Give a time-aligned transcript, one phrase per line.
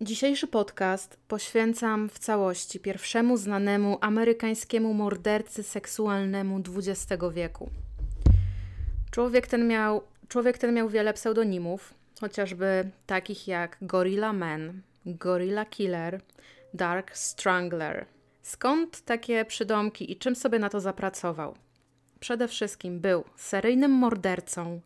[0.00, 7.70] Dzisiejszy podcast poświęcam w całości pierwszemu znanemu amerykańskiemu mordercy seksualnemu XX wieku.
[9.10, 16.20] Człowiek ten miał, człowiek ten miał wiele pseudonimów, chociażby takich jak Gorilla Man, Gorilla Killer,
[16.74, 18.06] Dark Strangler.
[18.42, 21.54] Skąd takie przydomki i czym sobie na to zapracował?
[22.20, 24.80] Przede wszystkim był seryjnym mordercą,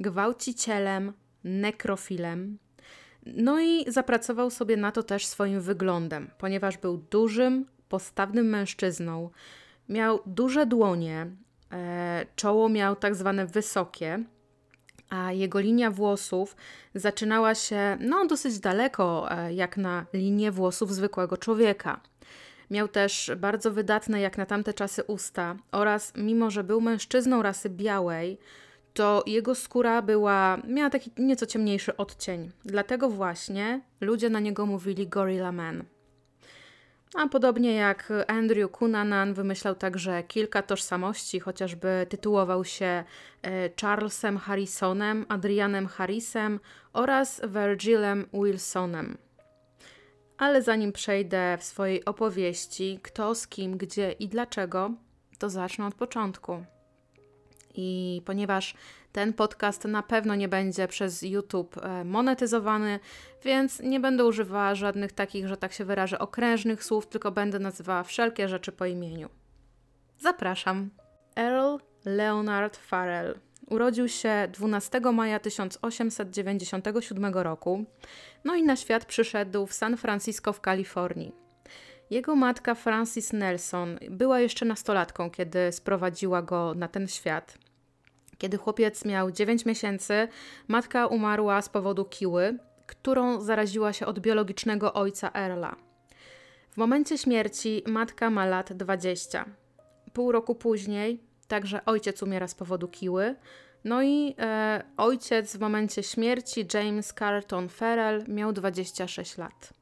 [0.00, 1.12] gwałcicielem,
[1.44, 2.58] nekrofilem,
[3.26, 9.30] no i zapracował sobie na to też swoim wyglądem, ponieważ był dużym, postawnym mężczyzną.
[9.88, 11.26] Miał duże dłonie,
[11.72, 14.24] e, czoło miał tak zwane wysokie,
[15.10, 16.56] a jego linia włosów
[16.94, 22.00] zaczynała się no, dosyć daleko, e, jak na linię włosów zwykłego człowieka.
[22.70, 27.70] Miał też bardzo wydatne, jak na tamte czasy, usta oraz, mimo że był mężczyzną rasy
[27.70, 28.38] białej,
[28.94, 32.50] to jego skóra była, miała taki nieco ciemniejszy odcień.
[32.64, 35.84] Dlatego właśnie ludzie na niego mówili Gorilla Man.
[37.14, 43.04] A podobnie jak Andrew Cunanan wymyślał także kilka tożsamości, chociażby tytułował się
[43.42, 46.60] e, Charlesem Harrisonem, Adrianem Harrisem
[46.92, 49.18] oraz Virgilem Wilsonem.
[50.38, 54.90] Ale zanim przejdę w swojej opowieści, kto z kim, gdzie i dlaczego,
[55.38, 56.64] to zacznę od początku.
[57.74, 58.74] I ponieważ
[59.12, 63.00] ten podcast na pewno nie będzie przez YouTube e, monetyzowany,
[63.44, 68.02] więc nie będę używała żadnych takich, że tak się wyrażę, okrężnych słów, tylko będę nazywała
[68.02, 69.28] wszelkie rzeczy po imieniu.
[70.18, 70.90] Zapraszam.
[71.36, 77.84] Earl Leonard Farrell urodził się 12 maja 1897 roku,
[78.44, 81.32] no i na świat przyszedł w San Francisco w Kalifornii.
[82.10, 87.58] Jego matka Francis Nelson była jeszcze nastolatką, kiedy sprowadziła go na ten świat.
[88.44, 90.28] Kiedy chłopiec miał 9 miesięcy,
[90.68, 95.76] matka umarła z powodu kiły, którą zaraziła się od biologicznego ojca Erla.
[96.72, 99.44] W momencie śmierci matka ma lat 20.
[100.12, 103.34] Pół roku później także ojciec umiera z powodu kiły.
[103.84, 109.72] No i e, ojciec w momencie śmierci, James Carlton Farrell, miał 26 lat.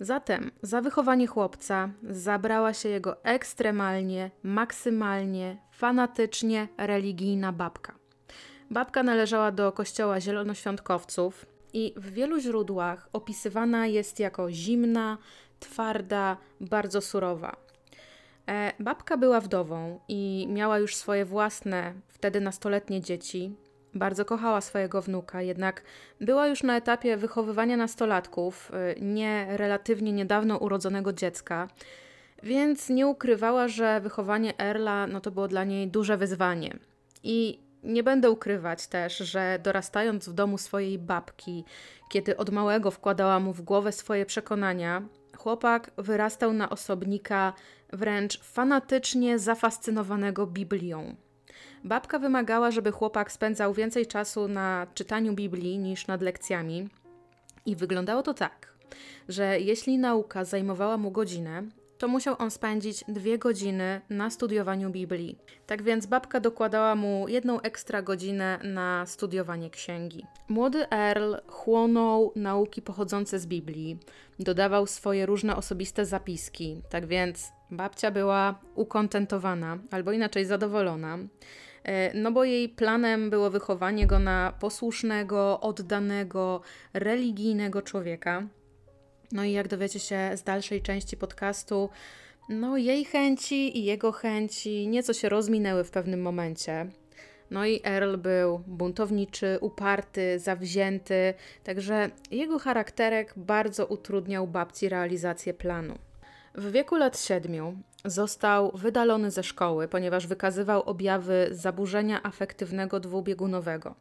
[0.00, 7.94] Zatem za wychowanie chłopca zabrała się jego ekstremalnie, maksymalnie, fanatycznie religijna babka.
[8.70, 15.18] Babka należała do kościoła zielonoświątkowców i w wielu źródłach opisywana jest jako zimna,
[15.60, 17.56] twarda, bardzo surowa.
[18.48, 23.56] E, babka była wdową i miała już swoje własne, wtedy nastoletnie dzieci,
[23.94, 25.82] bardzo kochała swojego wnuka, jednak
[26.20, 31.68] była już na etapie wychowywania nastolatków, y, nie relatywnie niedawno urodzonego dziecka,
[32.42, 36.76] więc nie ukrywała, że wychowanie Erla no to było dla niej duże wyzwanie.
[37.22, 41.64] I nie będę ukrywać też, że dorastając w domu swojej babki,
[42.08, 45.02] kiedy od małego wkładała mu w głowę swoje przekonania,
[45.36, 47.52] chłopak wyrastał na osobnika
[47.92, 51.16] wręcz fanatycznie zafascynowanego Biblią.
[51.84, 56.88] Babka wymagała, żeby chłopak spędzał więcej czasu na czytaniu Biblii niż nad lekcjami.
[57.66, 58.74] I wyglądało to tak,
[59.28, 61.62] że jeśli nauka zajmowała mu godzinę,
[61.98, 65.38] to musiał on spędzić dwie godziny na studiowaniu Biblii.
[65.66, 70.26] Tak więc babka dokładała mu jedną ekstra godzinę na studiowanie księgi.
[70.48, 73.98] Młody Earl chłonął nauki pochodzące z Biblii,
[74.38, 81.18] dodawał swoje różne osobiste zapiski, tak więc babcia była ukontentowana, albo inaczej zadowolona.
[81.84, 86.60] E, no bo jej planem było wychowanie go na posłusznego, oddanego,
[86.92, 88.42] religijnego człowieka.
[89.32, 91.90] No i jak dowiecie się z dalszej części podcastu,
[92.48, 96.86] no jej chęci i jego chęci nieco się rozminęły w pewnym momencie.
[97.50, 101.34] No i Earl był buntowniczy, uparty, zawzięty,
[101.64, 105.98] także jego charakterek bardzo utrudniał babci realizację planu.
[106.54, 113.94] W wieku lat siedmiu został wydalony ze szkoły, ponieważ wykazywał objawy zaburzenia afektywnego dwubiegunowego.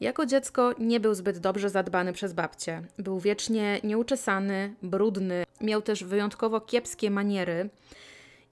[0.00, 2.82] Jako dziecko nie był zbyt dobrze zadbany przez babcię.
[2.98, 7.70] Był wiecznie nieuczesany, brudny, miał też wyjątkowo kiepskie maniery.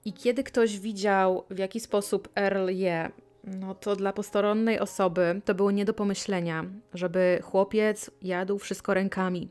[0.05, 3.11] I kiedy ktoś widział, w jaki sposób Earl je,
[3.43, 9.49] no to dla postoronnej osoby to było nie do pomyślenia, żeby chłopiec jadł wszystko rękami.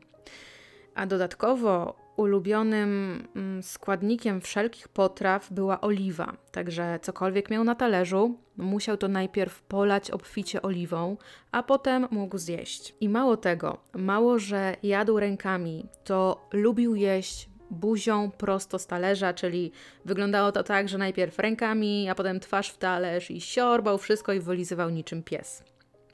[0.95, 8.97] A dodatkowo ulubionym mm, składnikiem wszelkich potraw była oliwa, także cokolwiek miał na talerzu, musiał
[8.97, 11.17] to najpierw polać obficie oliwą,
[11.51, 12.95] a potem mógł zjeść.
[13.01, 19.71] I mało tego, mało że jadł rękami, to lubił jeść buzią prosto z talerza, czyli
[20.05, 24.39] wyglądało to tak, że najpierw rękami, a potem twarz w talerz i siorbał wszystko i
[24.39, 25.63] wylizywał niczym pies.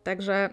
[0.03, 0.49] Także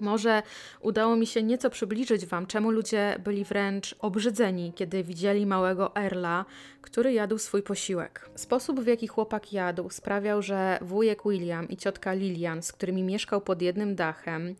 [0.00, 0.42] Może
[0.80, 6.44] udało mi się nieco przybliżyć Wam, czemu ludzie byli wręcz obrzydzeni, kiedy widzieli małego Erla,
[6.80, 8.30] który jadł swój posiłek.
[8.34, 13.40] Sposób, w jaki chłopak jadł, sprawiał, że wujek William i ciotka Lilian, z którymi mieszkał
[13.40, 14.54] pod jednym dachem,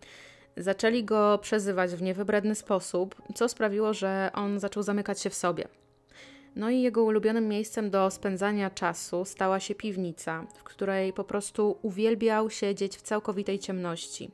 [0.56, 5.68] zaczęli go przezywać w niewybredny sposób, co sprawiło, że on zaczął zamykać się w sobie.
[6.56, 11.78] No i jego ulubionym miejscem do spędzania czasu stała się piwnica, w której po prostu
[11.82, 14.30] uwielbiał siedzieć w całkowitej ciemności.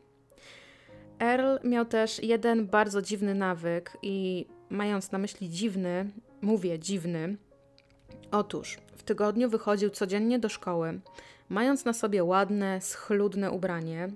[1.20, 6.10] Earl miał też jeden bardzo dziwny nawyk i mając na myśli dziwny,
[6.40, 7.36] mówię dziwny,
[8.30, 11.00] otóż w tygodniu wychodził codziennie do szkoły,
[11.48, 14.08] mając na sobie ładne, schludne ubranie,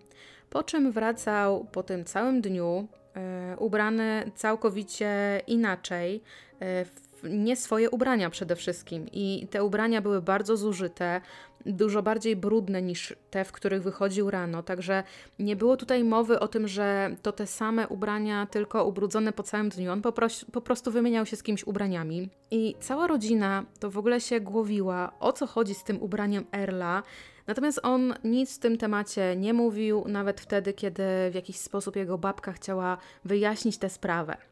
[0.51, 6.23] po czym wracał po tym całym dniu e, ubrany całkowicie inaczej,
[6.61, 6.85] e,
[7.23, 9.07] nie swoje ubrania przede wszystkim.
[9.13, 11.21] I te ubrania były bardzo zużyte,
[11.67, 14.63] dużo bardziej brudne niż te, w których wychodził rano.
[14.63, 15.03] Także
[15.39, 19.69] nie było tutaj mowy o tym, że to te same ubrania, tylko ubrudzone po całym
[19.69, 19.93] dniu.
[19.93, 20.13] On po,
[20.53, 22.29] po prostu wymieniał się z kimś ubraniami.
[22.51, 27.03] I cała rodzina to w ogóle się głowiła, o co chodzi z tym ubraniem Erla.
[27.47, 32.19] Natomiast on nic w tym temacie nie mówił, nawet wtedy, kiedy w jakiś sposób jego
[32.19, 34.52] babka chciała wyjaśnić tę sprawę.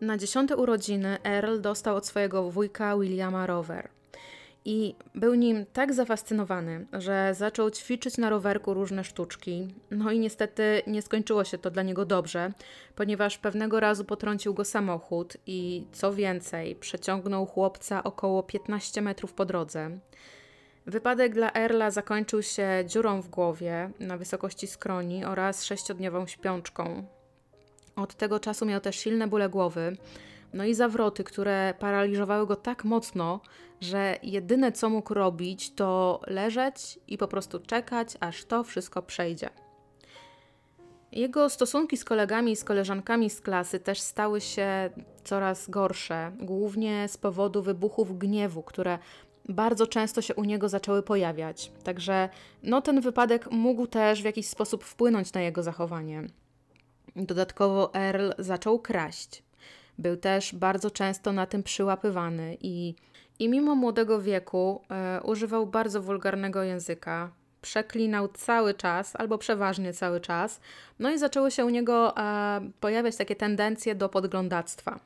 [0.00, 3.88] Na dziesiąte urodziny Earl dostał od swojego wujka Williama rower.
[4.64, 9.74] I był nim tak zafascynowany, że zaczął ćwiczyć na rowerku różne sztuczki.
[9.90, 12.52] No i niestety nie skończyło się to dla niego dobrze,
[12.96, 19.44] ponieważ pewnego razu potrącił go samochód i co więcej, przeciągnął chłopca około 15 metrów po
[19.44, 19.90] drodze.
[20.86, 27.17] Wypadek dla Erla zakończył się dziurą w głowie na wysokości skroni oraz sześciodniową śpiączką.
[27.98, 29.96] Od tego czasu miał też silne bóle głowy,
[30.54, 33.40] no i zawroty, które paraliżowały go tak mocno,
[33.80, 39.50] że jedyne co mógł robić to leżeć i po prostu czekać, aż to wszystko przejdzie.
[41.12, 44.90] Jego stosunki z kolegami i z koleżankami z klasy też stały się
[45.24, 48.98] coraz gorsze, głównie z powodu wybuchów gniewu, które
[49.48, 51.72] bardzo często się u niego zaczęły pojawiać.
[51.84, 52.28] Także
[52.62, 56.26] no, ten wypadek mógł też w jakiś sposób wpłynąć na jego zachowanie.
[57.18, 59.42] Dodatkowo Earl zaczął kraść.
[59.98, 62.94] Był też bardzo często na tym przyłapywany i,
[63.38, 67.30] i mimo młodego wieku e, używał bardzo wulgarnego języka.
[67.62, 70.60] Przeklinał cały czas, albo przeważnie cały czas,
[70.98, 75.00] no i zaczęły się u niego e, pojawiać takie tendencje do podglądactwa.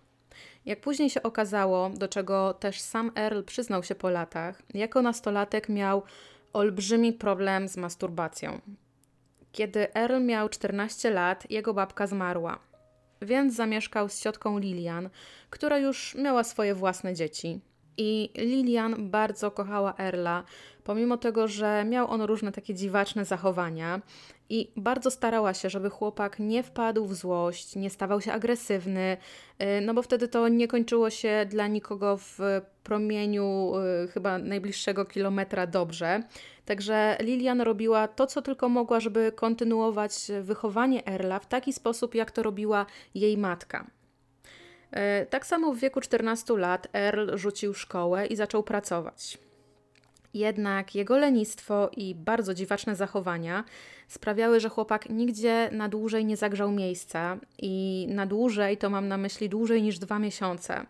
[0.66, 5.68] Jak później się okazało, do czego też sam Earl przyznał się po latach, jako nastolatek
[5.68, 6.02] miał
[6.52, 8.60] olbrzymi problem z masturbacją.
[9.52, 12.58] Kiedy Earl miał 14 lat, jego babka zmarła,
[13.22, 15.10] więc zamieszkał z ciotką Lilian,
[15.50, 17.60] która już miała swoje własne dzieci.
[17.96, 20.44] I Lilian bardzo kochała Erla,
[20.84, 24.00] pomimo tego, że miał on różne takie dziwaczne zachowania
[24.52, 29.16] i bardzo starała się, żeby chłopak nie wpadł w złość, nie stawał się agresywny,
[29.62, 32.38] y, no bo wtedy to nie kończyło się dla nikogo w
[32.84, 33.72] promieniu
[34.04, 36.22] y, chyba najbliższego kilometra dobrze.
[36.64, 42.30] Także Lilian robiła to, co tylko mogła, żeby kontynuować wychowanie Erla w taki sposób, jak
[42.30, 43.86] to robiła jej matka.
[44.92, 49.38] Y, tak samo w wieku 14 lat Earl rzucił szkołę i zaczął pracować.
[50.34, 53.64] Jednak jego lenistwo i bardzo dziwaczne zachowania
[54.08, 59.16] sprawiały, że chłopak nigdzie na dłużej nie zagrzał miejsca i na dłużej to mam na
[59.16, 60.86] myśli dłużej niż dwa miesiące.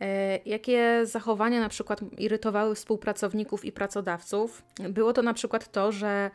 [0.00, 4.62] E, jakie zachowania na przykład irytowały współpracowników i pracodawców?
[4.88, 6.30] Było to na przykład to, że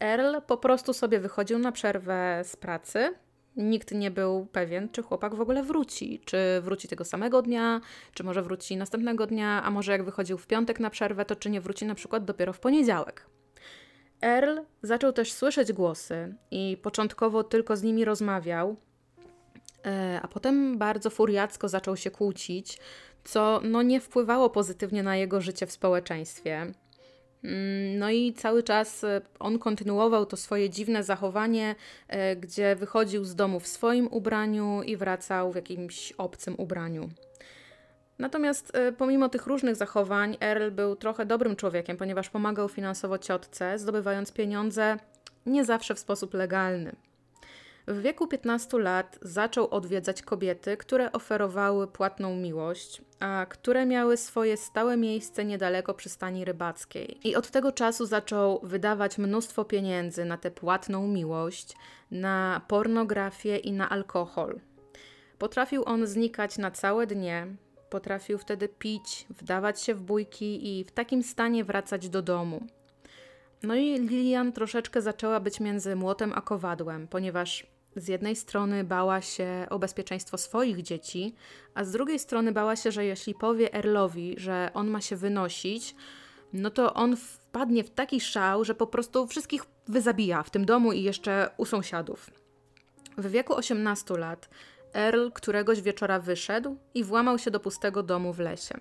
[0.00, 3.14] Earl po prostu sobie wychodził na przerwę z pracy,
[3.60, 6.20] Nikt nie był pewien, czy chłopak w ogóle wróci.
[6.24, 7.80] Czy wróci tego samego dnia,
[8.14, 11.50] czy może wróci następnego dnia, a może jak wychodził w piątek na przerwę, to czy
[11.50, 13.26] nie wróci na przykład dopiero w poniedziałek.
[14.22, 18.76] Earl zaczął też słyszeć głosy i początkowo tylko z nimi rozmawiał,
[19.86, 22.78] e, a potem bardzo furiacko zaczął się kłócić,
[23.24, 26.66] co no nie wpływało pozytywnie na jego życie w społeczeństwie.
[27.44, 31.74] Mm, no i cały czas e, on kontynuował to swoje dziwne zachowanie,
[32.08, 37.08] e, gdzie wychodził z domu w swoim ubraniu i wracał w jakimś obcym ubraniu.
[38.18, 43.78] Natomiast e, pomimo tych różnych zachowań, Earl był trochę dobrym człowiekiem, ponieważ pomagał finansowo ciotce,
[43.78, 44.96] zdobywając pieniądze
[45.46, 46.92] nie zawsze w sposób legalny.
[47.88, 54.56] W wieku 15 lat zaczął odwiedzać kobiety, które oferowały płatną miłość, a które miały swoje
[54.56, 57.28] stałe miejsce niedaleko przystani rybackiej.
[57.28, 61.76] I od tego czasu zaczął wydawać mnóstwo pieniędzy na tę płatną miłość,
[62.10, 64.60] na pornografię i na alkohol.
[65.38, 67.46] Potrafił on znikać na całe dnie,
[67.90, 72.66] potrafił wtedy pić, wdawać się w bójki i w takim stanie wracać do domu.
[73.62, 79.20] No i Lilian troszeczkę zaczęła być między młotem a kowadłem, ponieważ z jednej strony bała
[79.20, 81.34] się o bezpieczeństwo swoich dzieci,
[81.74, 85.94] a z drugiej strony bała się, że jeśli powie Erlowi, że on ma się wynosić,
[86.52, 90.92] no to on wpadnie w taki szał, że po prostu wszystkich wyzabija w tym domu
[90.92, 92.30] i jeszcze u sąsiadów.
[93.18, 94.48] W wieku 18 lat
[94.94, 98.80] Earl któregoś wieczora wyszedł i włamał się do pustego domu w lesie.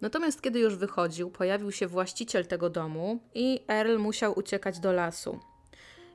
[0.00, 5.40] Natomiast kiedy już wychodził, pojawił się właściciel tego domu i Earl musiał uciekać do lasu.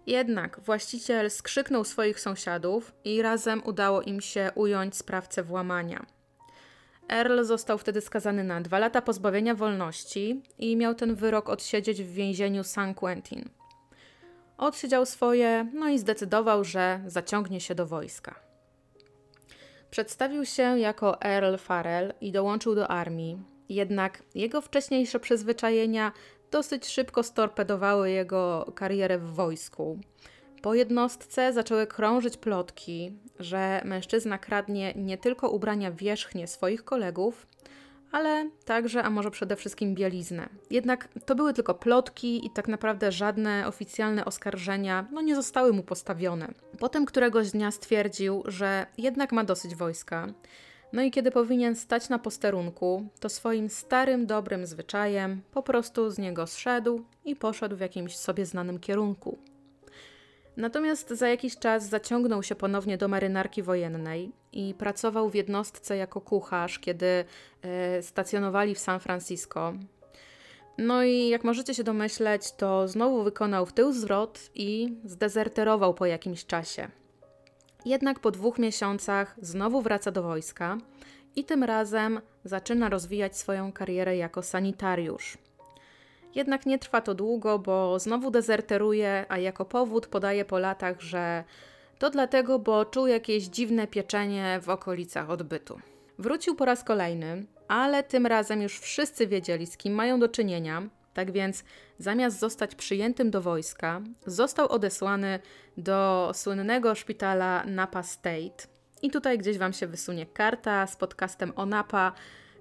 [0.07, 6.05] Jednak właściciel skrzyknął swoich sąsiadów i razem udało im się ująć sprawcę włamania.
[7.09, 12.13] Earl został wtedy skazany na dwa lata pozbawienia wolności i miał ten wyrok odsiedzieć w
[12.13, 13.49] więzieniu San Quentin.
[14.57, 18.35] Odsiedział swoje, no i zdecydował, że zaciągnie się do wojska.
[19.91, 26.11] Przedstawił się jako Earl Farrell i dołączył do armii, jednak jego wcześniejsze przyzwyczajenia
[26.51, 29.99] dosyć szybko storpedowały jego karierę w wojsku.
[30.61, 37.47] Po jednostce zaczęły krążyć plotki, że mężczyzna kradnie nie tylko ubrania wierzchnie swoich kolegów,
[38.11, 40.49] ale także, a może przede wszystkim bieliznę.
[40.69, 45.83] Jednak to były tylko plotki i tak naprawdę żadne oficjalne oskarżenia no, nie zostały mu
[45.83, 46.53] postawione.
[46.79, 50.27] Potem któregoś dnia stwierdził, że jednak ma dosyć wojska.
[50.93, 56.17] No i kiedy powinien stać na posterunku, to swoim starym, dobrym zwyczajem po prostu z
[56.17, 59.37] niego zszedł i poszedł w jakimś sobie znanym kierunku.
[60.57, 66.21] Natomiast za jakiś czas zaciągnął się ponownie do marynarki wojennej i pracował w jednostce jako
[66.21, 67.25] kucharz, kiedy
[67.61, 69.73] e, stacjonowali w San Francisco.
[70.77, 76.05] No i jak możecie się domyśleć, to znowu wykonał w tył zwrot i zdezerterował po
[76.05, 76.87] jakimś czasie.
[77.85, 80.77] Jednak po dwóch miesiącach znowu wraca do wojska
[81.35, 85.37] i tym razem zaczyna rozwijać swoją karierę jako sanitariusz.
[86.35, 91.43] Jednak nie trwa to długo, bo znowu dezerteruje, a jako powód podaje po latach, że
[91.99, 95.79] to dlatego, bo czuł jakieś dziwne pieczenie w okolicach odbytu.
[96.19, 100.83] Wrócił po raz kolejny, ale tym razem już wszyscy wiedzieli, z kim mają do czynienia.
[101.15, 101.63] Tak więc
[101.97, 105.39] zamiast zostać przyjętym do wojska, został odesłany
[105.77, 108.67] do słynnego szpitala Napa State.
[109.01, 112.11] I tutaj gdzieś Wam się wysunie karta z podcastem o Napa,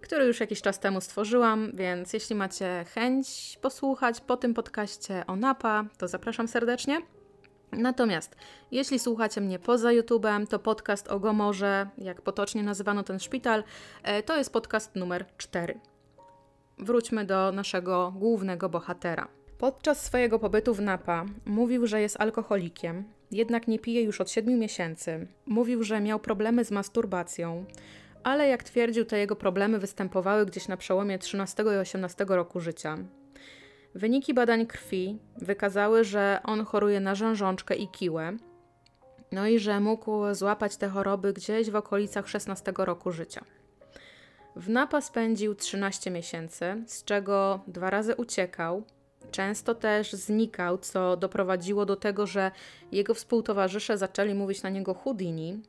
[0.03, 5.37] który już jakiś czas temu stworzyłam, więc jeśli macie chęć posłuchać po tym podcaście o
[5.37, 7.01] Napa, to zapraszam serdecznie.
[7.73, 8.37] Natomiast
[8.71, 13.65] jeśli słuchacie mnie poza YouTube'em, to podcast o Gomorze, jak potocznie nazywano ten szpital,
[14.03, 15.81] e, to jest podcast numer 4.
[16.79, 19.29] Wróćmy do naszego głównego bohatera.
[19.59, 24.59] Podczas swojego pobytu w Napa mówił, że jest alkoholikiem, jednak nie pije już od 7
[24.59, 25.27] miesięcy.
[25.47, 27.65] Mówił, że miał problemy z masturbacją,
[28.23, 32.99] ale jak twierdził, te jego problemy występowały gdzieś na przełomie 13 i 18 roku życia.
[33.95, 38.37] Wyniki badań krwi wykazały, że on choruje na rzężączkę i kiłę,
[39.33, 43.45] no i że mógł złapać te choroby gdzieś w okolicach 16 roku życia.
[44.57, 48.85] W Napa spędził 13 miesięcy, z czego dwa razy uciekał.
[49.31, 52.51] Często też znikał, co doprowadziło do tego, że
[52.93, 55.63] jego współtowarzysze zaczęli mówić na niego Houdini,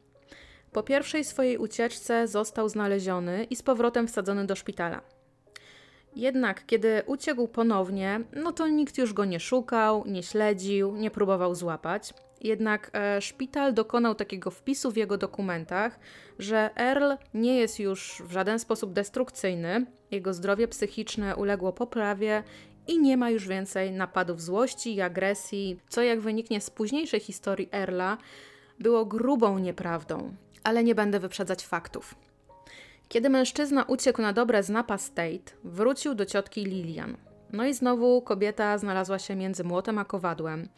[0.72, 5.02] po pierwszej swojej ucieczce został znaleziony i z powrotem wsadzony do szpitala.
[6.16, 11.56] Jednak kiedy uciekł ponownie, no to nikt już go nie szukał, nie śledził, nie próbował
[11.56, 12.14] złapać.
[12.46, 16.00] Jednak e, szpital dokonał takiego wpisu w jego dokumentach,
[16.40, 22.44] że Earl nie jest już w żaden sposób destrukcyjny, jego zdrowie psychiczne uległo poprawie
[22.88, 27.70] i nie ma już więcej napadów złości i agresji, co jak wyniknie z późniejszej historii
[27.72, 28.18] Erla,
[28.80, 30.36] było grubą nieprawdą
[30.66, 32.16] ale nie będę wyprzedzać faktów.
[33.08, 37.18] Kiedy mężczyzna uciekł na dobre z Napa State, wrócił do ciotki Lilian.
[37.54, 40.70] No i znowu kobieta znalazła się między młotem a kowadłem.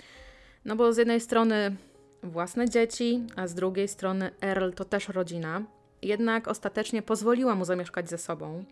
[0.67, 1.75] No bo z jednej strony
[2.23, 5.63] własne dzieci, a z drugiej strony Earl to też rodzina.
[6.01, 8.63] Jednak ostatecznie pozwoliła mu zamieszkać ze sobą.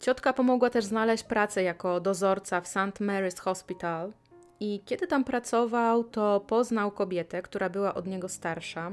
[0.00, 3.00] Ciotka pomogła też znaleźć pracę jako dozorca w St.
[3.00, 4.12] Mary's Hospital.
[4.60, 8.92] I kiedy tam pracował, to poznał kobietę, która była od niego starsza.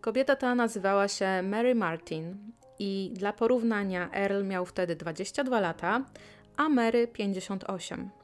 [0.00, 2.36] Kobieta ta nazywała się Mary Martin
[2.78, 6.04] i dla porównania Earl miał wtedy 22 lata,
[6.56, 8.23] a Mary 58.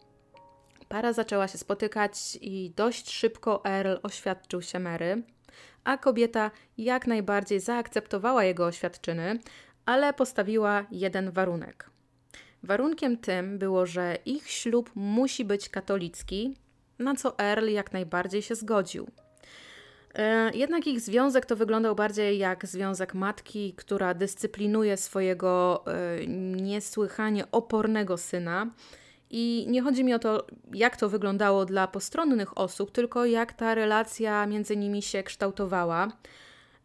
[0.90, 5.22] Para zaczęła się spotykać i dość szybko Earl oświadczył się Mary,
[5.84, 9.38] a kobieta jak najbardziej zaakceptowała jego oświadczyny,
[9.86, 11.90] ale postawiła jeden warunek.
[12.62, 16.56] Warunkiem tym było, że ich ślub musi być katolicki,
[16.98, 19.08] na co Earl jak najbardziej się zgodził.
[20.14, 27.50] E, jednak ich związek to wyglądał bardziej jak związek matki, która dyscyplinuje swojego e, niesłychanie
[27.50, 28.66] opornego syna
[29.30, 33.74] I nie chodzi mi o to, jak to wyglądało dla postronnych osób, tylko jak ta
[33.74, 36.08] relacja między nimi się kształtowała.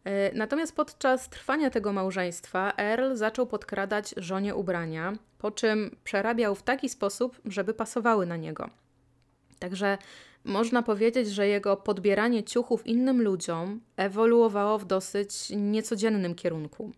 [0.04, 6.62] E, natomiast podczas trwania tego małżeństwa Earl zaczął podkradać żonie ubrania, po czym przerabiał w
[6.62, 8.70] taki sposób, żeby pasowały na niego.
[9.58, 9.98] Także
[10.44, 16.92] można powiedzieć, że jego podbieranie ciuchów innym ludziom ewoluowało w dosyć niecodziennym kierunku.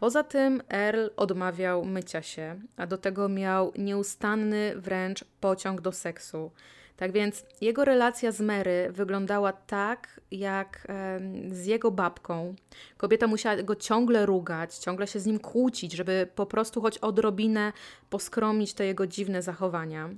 [0.00, 6.50] Poza tym Earl odmawiał mycia się, a do tego miał nieustanny wręcz pociąg do seksu.
[6.96, 10.86] Tak więc jego relacja z Mary wyglądała tak, jak
[11.50, 12.54] z jego babką.
[12.96, 17.72] Kobieta musiała go ciągle rugać, ciągle się z nim kłócić, żeby po prostu choć odrobinę
[18.10, 20.10] poskromić te jego dziwne zachowania.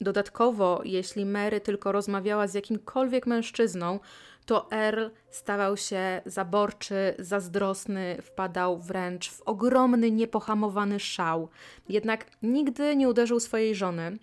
[0.00, 4.00] Dodatkowo, jeśli Mary tylko rozmawiała z jakimkolwiek mężczyzną,
[4.46, 11.48] to Earl stawał się zaborczy, zazdrosny, wpadał wręcz w ogromny, niepohamowany szał.
[11.88, 14.18] Jednak nigdy nie uderzył swojej żony,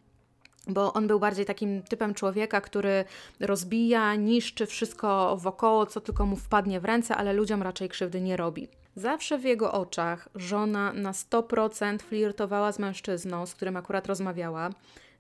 [0.68, 3.06] bo on był bardziej takim typem człowieka, który
[3.40, 8.38] rozbija, niszczy wszystko wokoło, co tylko mu wpadnie w ręce, ale ludziom raczej krzywdy nie
[8.38, 8.68] robi.
[8.96, 14.70] Zawsze w jego oczach żona na 100% flirtowała z mężczyzną, z którym akurat rozmawiała.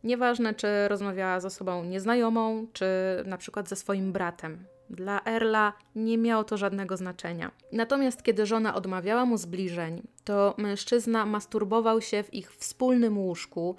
[0.04, 2.86] Nieważne, czy rozmawiała z osobą nieznajomą, czy
[3.26, 4.66] na przykład ze swoim bratem.
[4.90, 7.52] Dla Erla nie miało to żadnego znaczenia.
[7.72, 13.76] Natomiast kiedy żona odmawiała mu zbliżeń, to mężczyzna masturbował się w ich wspólnym łóżku,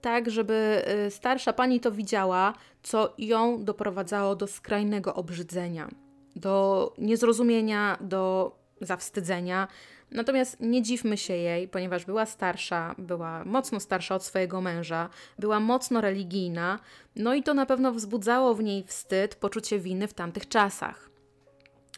[0.00, 5.88] tak żeby y, starsza pani to widziała, co ją doprowadzało do skrajnego obrzydzenia,
[6.36, 9.68] do niezrozumienia, do zawstydzenia.
[10.10, 15.60] Natomiast nie dziwmy się jej, ponieważ była starsza, była mocno starsza od swojego męża, była
[15.60, 16.78] mocno religijna,
[17.16, 21.10] no i to na pewno wzbudzało w niej wstyd, poczucie winy w tamtych czasach.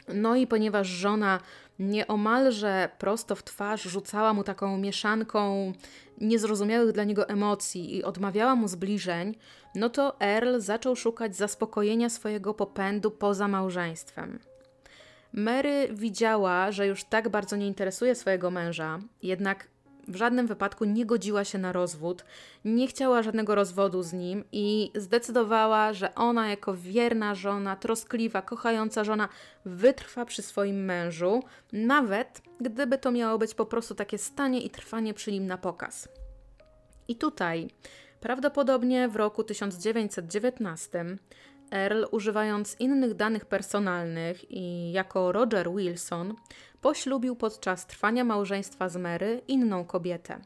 [0.08, 1.40] No i ponieważ żona
[1.78, 5.72] nieomalże prosto w twarz rzucała mu taką mieszanką
[6.20, 9.34] niezrozumiałych dla niego emocji i odmawiała mu zbliżeń,
[9.74, 14.51] no to Earl zaczął szukać zaspokojenia swojego popędu poza małżeństwem.
[15.32, 19.68] Mary widziała, że już tak bardzo nie interesuje swojego męża, jednak
[20.08, 22.24] w żadnym wypadku nie godziła się na rozwód,
[22.64, 29.04] nie chciała żadnego rozwodu z nim i zdecydowała, że ona, jako wierna żona, troskliwa, kochająca
[29.04, 29.28] żona,
[29.64, 31.42] wytrwa przy swoim mężu,
[31.72, 36.08] nawet gdyby to miało być po prostu takie stanie i trwanie przy nim na pokaz.
[37.08, 37.68] I tutaj,
[38.20, 41.04] prawdopodobnie w roku 1919,
[41.72, 46.34] Earl, używając innych danych personalnych i jako Roger Wilson,
[46.80, 50.40] poślubił podczas trwania małżeństwa z Mary inną kobietę.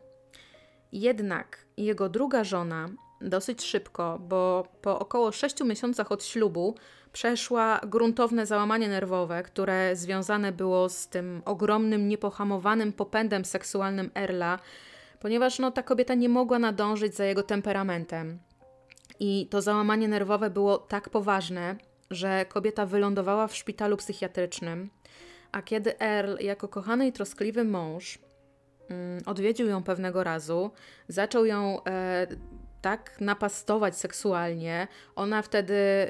[0.92, 2.88] Jednak jego druga żona
[3.20, 6.74] dosyć szybko, bo po około 6 miesiącach od ślubu
[7.12, 14.58] przeszła gruntowne załamanie nerwowe, które związane było z tym ogromnym, niepohamowanym popędem seksualnym Erla,
[15.20, 18.38] ponieważ no, ta kobieta nie mogła nadążyć za jego temperamentem.
[19.20, 21.76] I to załamanie nerwowe było tak poważne,
[22.10, 24.90] że kobieta wylądowała w szpitalu psychiatrycznym,
[25.52, 28.18] a kiedy Earl, jako kochany i troskliwy mąż,
[28.88, 30.70] mm, odwiedził ją pewnego razu,
[31.08, 32.26] zaczął ją e,
[32.82, 36.06] tak napastować seksualnie, ona wtedy e,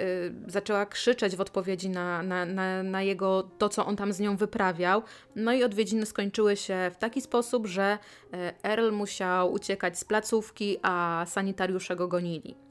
[0.46, 4.36] zaczęła krzyczeć w odpowiedzi na, na, na, na, jego to, co on tam z nią
[4.36, 5.02] wyprawiał.
[5.36, 7.98] No i odwiedziny skończyły się w taki sposób, że
[8.32, 12.65] e, Earl musiał uciekać z placówki, a sanitariusze go gonili.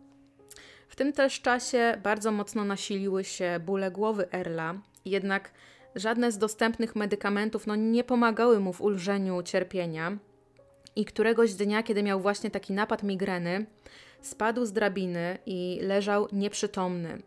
[0.95, 5.51] W tym też czasie bardzo mocno nasiliły się bóle głowy Erla, jednak
[5.95, 10.17] żadne z dostępnych medykamentów no, nie pomagały mu w ulżeniu cierpienia.
[10.95, 13.65] I któregoś dnia, kiedy miał właśnie taki napad migreny,
[14.21, 17.21] spadł z drabiny i leżał nieprzytomny.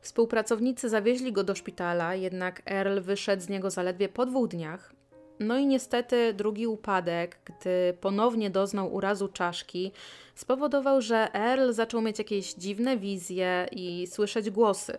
[0.00, 4.97] Współpracownicy zawieźli go do szpitala, jednak Earl wyszedł z niego zaledwie po dwóch dniach.
[5.40, 9.92] No i niestety drugi upadek, gdy ponownie doznał urazu czaszki,
[10.34, 14.96] spowodował, że Earl zaczął mieć jakieś dziwne wizje i słyszeć głosy.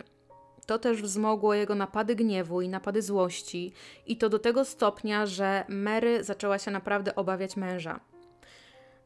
[0.66, 3.74] To też wzmogło jego napady gniewu i napady złości,
[4.08, 8.00] i to do tego stopnia, że Mary zaczęła się naprawdę obawiać męża.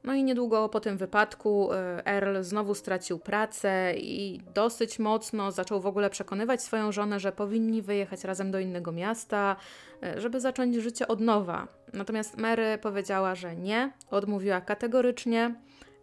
[0.04, 5.82] No i niedługo po tym wypadku e, Earl znowu stracił pracę i dosyć mocno zaczął
[5.82, 9.56] w ogóle przekonywać swoją żonę, że powinni wyjechać razem do innego miasta,
[10.04, 11.68] e, żeby zacząć życie od nowa.
[11.94, 15.56] Natomiast Mary powiedziała, że nie, odmówiła kategorycznie,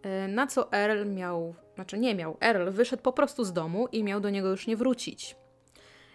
[0.03, 4.05] e, na co Earl miał, znaczy nie miał, Earl wyszedł po prostu z domu i
[4.05, 5.39] miał do niego już nie wrócić.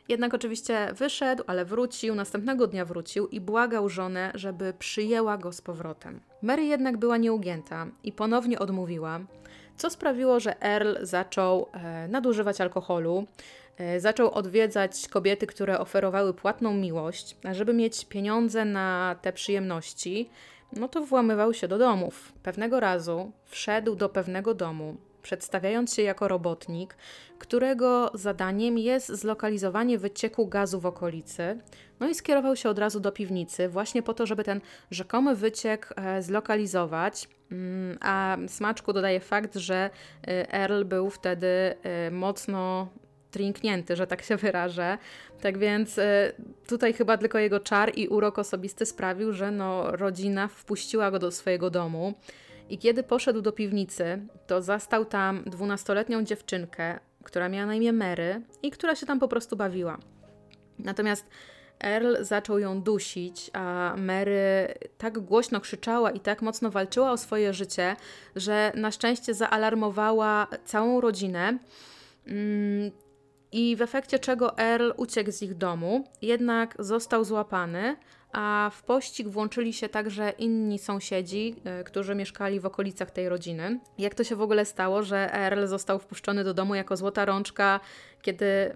[0.10, 5.62] Jednak oczywiście wyszedł, ale wrócił, następnego dnia wrócił i błagał żonę, żeby przyjęła go z
[5.62, 6.20] powrotem.
[6.42, 9.20] Mary jednak była nieugięta i ponownie odmówiła,
[9.78, 13.28] co sprawiło, że Earl zaczął e, nadużywać alkoholu,
[13.78, 20.30] e, zaczął odwiedzać kobiety, które oferowały płatną miłość, żeby mieć pieniądze na te przyjemności.
[20.74, 22.34] no to włamywał się do domów.
[22.44, 26.96] Pewnego razu wszedł do pewnego domu, przedstawiając się jako robotnik,
[27.40, 31.60] którego zadaniem jest zlokalizowanie wycieku gazu w okolicy.
[32.00, 34.62] No i skierował się od razu do piwnicy, właśnie po to, żeby ten
[34.92, 37.28] rzekomy wyciek e, zlokalizować.
[37.52, 39.90] Mm, a smaczku dodaje fakt, że
[40.28, 42.88] e, Earl był wtedy e, mocno
[43.32, 44.98] trinknięty, że tak się wyrażę.
[45.42, 46.00] Tak więc
[46.68, 51.32] tutaj chyba tylko jego czar i urok osobisty sprawił, że no, rodzina wpuściła go do
[51.32, 52.14] swojego domu.
[52.70, 58.42] I kiedy poszedł do piwnicy, to zastał tam dwunastoletnią dziewczynkę, która miała na imię Mary
[58.64, 59.98] i która się tam po prostu bawiła.
[60.80, 61.26] Natomiast
[61.84, 67.54] Earl zaczął ją dusić, a Mary tak głośno krzyczała i tak mocno walczyła o swoje
[67.54, 67.96] życie,
[68.36, 71.58] że na szczęście zaalarmowała całą rodzinę.
[72.28, 72.92] Mm,
[73.52, 77.96] I w efekcie czego Earl uciekł z ich domu, jednak został złapany,
[78.36, 83.80] a w pościg włączyli się także inni sąsiedzi, y, którzy mieszkali w okolicach tej rodziny.
[83.98, 87.80] Jak to się w ogóle stało, że Earl został wpuszczony do domu jako złota rączka,
[88.22, 88.76] kiedy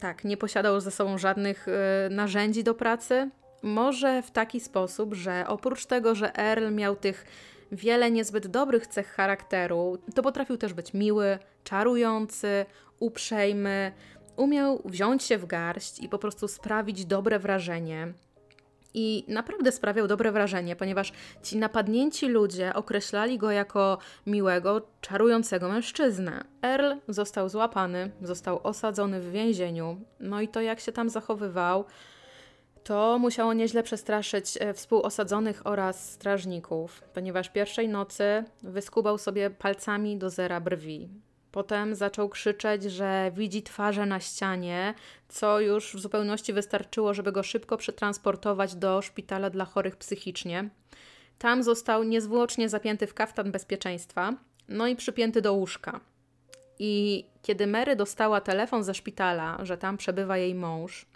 [0.00, 1.72] tak, nie posiadał ze sobą żadnych y,
[2.10, 3.30] narzędzi do pracy?
[3.62, 7.24] Może w taki sposób, że oprócz tego, że Earl miał tych
[7.72, 12.66] wiele niezbyt dobrych cech charakteru, to potrafił też być miły, czarujący,
[13.00, 13.92] uprzejmy,
[14.36, 18.12] umiał wziąć się w garść i po prostu sprawić dobre wrażenie.
[18.94, 26.44] I naprawdę sprawiał dobre wrażenie, ponieważ ci napadnięci ludzie określali go jako miłego, czarującego mężczyznę.
[26.62, 31.84] Earl został złapany, został osadzony w więzieniu, no i to jak się tam zachowywał,
[32.84, 40.30] to musiało nieźle przestraszyć e, współosadzonych oraz strażników, ponieważ pierwszej nocy wyskubał sobie palcami do
[40.30, 41.08] zera brwi.
[41.52, 44.94] Potem zaczął krzyczeć, że widzi twarze na ścianie,
[45.28, 50.68] co już w zupełności wystarczyło, żeby go szybko przetransportować do szpitala dla chorych psychicznie.
[51.38, 54.32] Tam został niezwłocznie zapięty w kaftan bezpieczeństwa,
[54.68, 56.00] no i przypięty do łóżka.
[56.78, 61.06] I kiedy Mary dostała telefon ze szpitala, że tam przebywa jej mąż,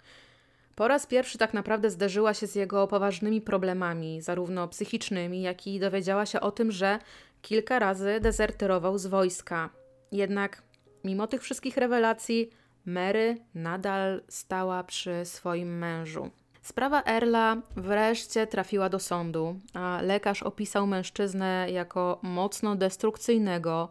[0.75, 5.79] po raz pierwszy tak naprawdę zderzyła się z jego poważnymi problemami, zarówno psychicznymi, jak i
[5.79, 6.99] dowiedziała się o tym, że
[7.41, 9.69] kilka razy dezerterował z wojska
[10.13, 10.61] jednak
[11.03, 12.49] mimo tych wszystkich rewelacji,
[12.85, 16.29] Mary nadal stała przy swoim mężu.
[16.61, 23.89] Sprawa Erla wreszcie trafiła do sądu, a lekarz opisał mężczyznę jako mocno destrukcyjnego,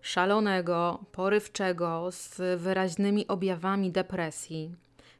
[0.00, 4.74] szalonego, porywczego, z wyraźnymi objawami depresji.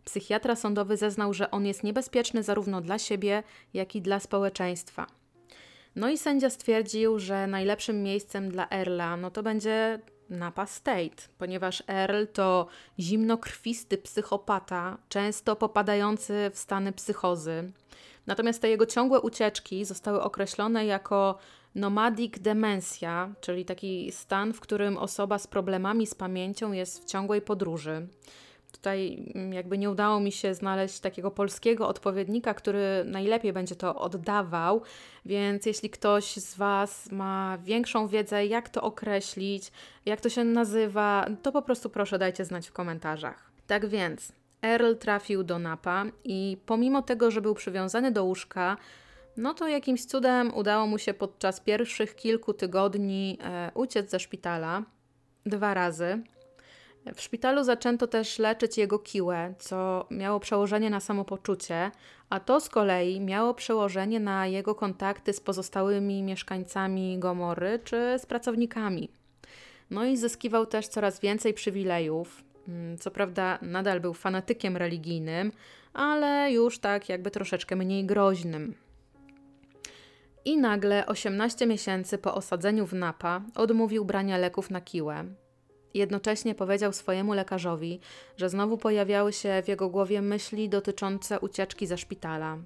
[0.05, 3.43] Psychiatra sądowy zeznał, że on jest niebezpieczny zarówno dla siebie,
[3.75, 5.07] jak i dla społeczeństwa.
[5.97, 10.01] No i sędzia stwierdził, że najlepszym miejscem dla Erla no to będzie
[10.39, 12.67] Napa State, ponieważ Earl to
[13.01, 17.73] zimnokrwisty psychopata, często popadający w stany psychozy.
[18.27, 21.39] Natomiast te jego ciągłe ucieczki zostały określone jako
[21.75, 27.43] nomadic dementia, czyli taki stan, w którym osoba z problemami z pamięcią jest w ciągłej
[27.43, 28.07] podróży.
[28.75, 33.95] Tutaj mm, jakby nie udało mi się znaleźć takiego polskiego odpowiednika, który najlepiej będzie to
[34.01, 34.83] oddawał,
[35.25, 39.73] więc jeśli ktoś z Was ma większą wiedzę, jak to określić,
[40.07, 43.51] jak to się nazywa, to po prostu proszę dajcie znać w komentarzach.
[43.67, 44.33] Tak więc
[44.63, 48.77] Earl trafił do Napa i pomimo tego, że był przywiązany do łóżka,
[49.37, 54.83] no to jakimś cudem udało mu się podczas pierwszych kilku tygodni e, uciec ze szpitala
[55.47, 56.23] dwa razy.
[57.15, 61.91] W szpitalu zaczęto też leczyć jego kiłę, co miało przełożenie na samopoczucie,
[62.31, 68.27] a to z kolei miało przełożenie na jego kontakty z pozostałymi mieszkańcami Gomory czy z
[68.27, 69.09] pracownikami.
[69.91, 72.45] No i zyskiwał też coraz więcej przywilejów.
[72.69, 75.53] Mm, co prawda, nadal był fanatykiem religijnym,
[75.93, 78.75] ale już tak jakby troszeczkę mniej groźnym.
[80.45, 85.25] I nagle, 18 miesięcy po osadzeniu w Napa, odmówił brania leków na kiłę.
[85.95, 88.01] Jednocześnie powiedział swojemu lekarzowi,
[88.37, 92.59] że znowu pojawiały się w jego głowie myśli dotyczące ucieczki ze szpitala.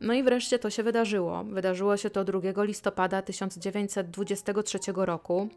[0.00, 1.44] No i wreszcie to się wydarzyło.
[1.44, 5.48] Wydarzyło się to 2 listopada 1923 roku.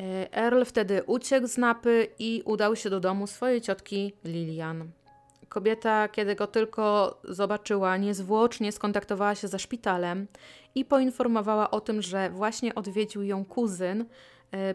[0.00, 4.90] E, Earl wtedy uciekł z Napy i udał się do domu swojej ciotki Lilian.
[5.48, 10.26] Kobieta, kiedy go tylko zobaczyła, niezwłocznie skontaktowała się ze szpitalem
[10.74, 14.04] i poinformowała o tym, że właśnie odwiedził ją kuzyn,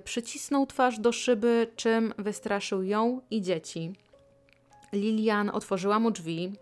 [0.04, 3.94] przycisnął twarz do szyby, czym wystraszył ją i dzieci.
[4.94, 6.54] Lilian otworzyła mu drzwi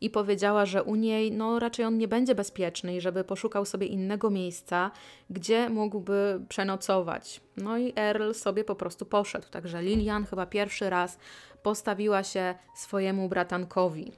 [0.00, 3.86] i powiedziała, że u niej no, raczej on nie będzie bezpieczny i żeby poszukał sobie
[3.86, 4.90] innego miejsca,
[5.30, 7.40] gdzie mógłby przenocować.
[7.56, 9.46] No i Earl sobie po prostu poszedł.
[9.50, 11.18] Także Lilian chyba pierwszy raz
[11.62, 14.12] postawiła się swojemu bratankowi.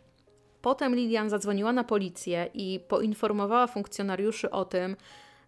[0.62, 4.96] Potem Lilian zadzwoniła na policję i poinformowała funkcjonariuszy o tym,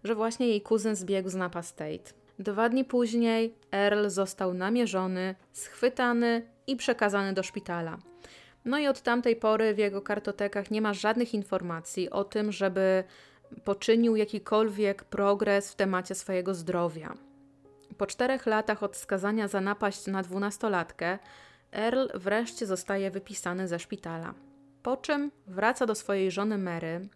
[0.04, 2.23] że właśnie jej kuzyn zbiegł z Napa State.
[2.38, 7.98] Dwa dni później Earl został namierzony, schwytany i przekazany do szpitala.
[8.64, 13.04] No i od tamtej pory w jego kartotekach nie ma żadnych informacji o tym, żeby
[13.64, 17.14] poczynił jakikolwiek progres w temacie swojego zdrowia.
[17.98, 21.18] Po czterech latach od skazania za napaść na dwunastolatkę,
[21.72, 24.34] Earl wreszcie zostaje wypisany ze szpitala.
[24.82, 27.08] Po czym wraca do swojej żony Mary.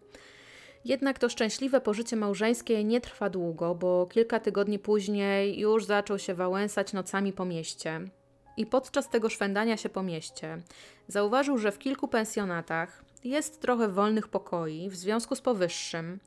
[0.85, 6.35] Jednak to szczęśliwe pożycie małżeńskie nie trwa długo, bo kilka tygodni później już zaczął się
[6.35, 8.01] wałęsać nocami po mieście.
[8.57, 10.59] I podczas tego szwendania się po mieście
[11.09, 16.19] zauważył, że w kilku pensjonatach jest trochę wolnych pokoi w związku z powyższym.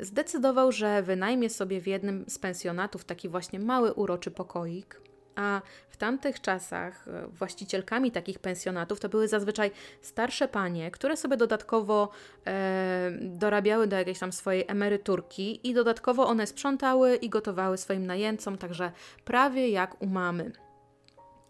[0.00, 5.09] Zdecydował, że wynajmie sobie w jednym z pensjonatów taki właśnie mały, uroczy pokoik.
[5.36, 11.36] A w tamtych czasach e, właścicielkami takich pensjonatów to były zazwyczaj starsze panie, które sobie
[11.36, 12.08] dodatkowo
[12.46, 18.58] e, dorabiały do jakiejś tam swojej emeryturki i dodatkowo one sprzątały i gotowały swoim najemcom,
[18.58, 18.92] także
[19.24, 20.52] prawie jak u mamy.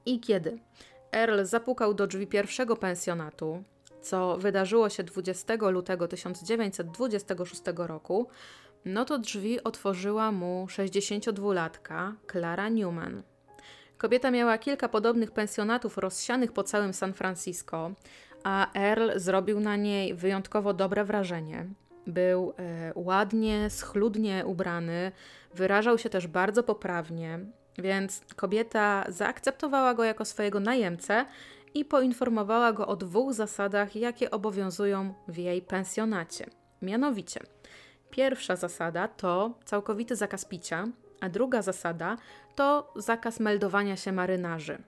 [0.07, 0.59] I kiedy
[1.13, 3.63] Earl zapukał do drzwi pierwszego pensjonatu,
[4.03, 8.29] co wydarzyło się 20 lutego 1926 roku,
[8.85, 13.23] no to drzwi otworzyła mu 62-latka Clara Newman.
[14.01, 17.91] Kobieta miała kilka podobnych pensjonatów rozsianych po całym San Francisco,
[18.45, 21.67] a Earl zrobił na niej wyjątkowo dobre wrażenie.
[22.07, 25.13] Był e, ładnie, schludnie ubrany,
[25.55, 27.39] wyrażał się też bardzo poprawnie,
[27.79, 31.27] więc kobieta zaakceptowała go jako swojego najemcę
[31.75, 36.47] i poinformowała go o dwóch zasadach, jakie obowiązują w jej pensjonacie.
[36.83, 37.41] Mianowicie,
[38.11, 40.89] pierwsza zasada to całkowity zakaz picia,
[41.21, 42.17] a druga zasada
[42.55, 44.79] to zakaz meldowania się marynarzy.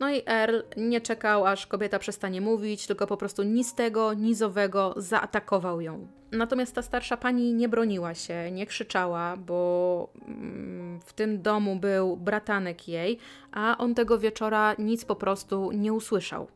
[0.00, 4.14] No i Earl nie czekał, aż kobieta przestanie mówić, tylko po prostu ni z tego,
[4.14, 6.06] ni z owego zaatakował ją.
[6.32, 12.16] Natomiast ta starsza pani nie broniła się, nie krzyczała, bo mm, w tym domu był
[12.16, 13.18] bratanek jej,
[13.52, 16.48] a on tego wieczora nic po prostu nie usłyszał.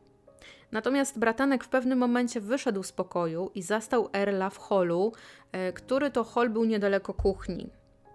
[0.71, 5.13] Natomiast bratanek w pewnym momencie wyszedł z pokoju i zastał Erla w holu,
[5.51, 7.69] e, który to hol był niedaleko kuchni.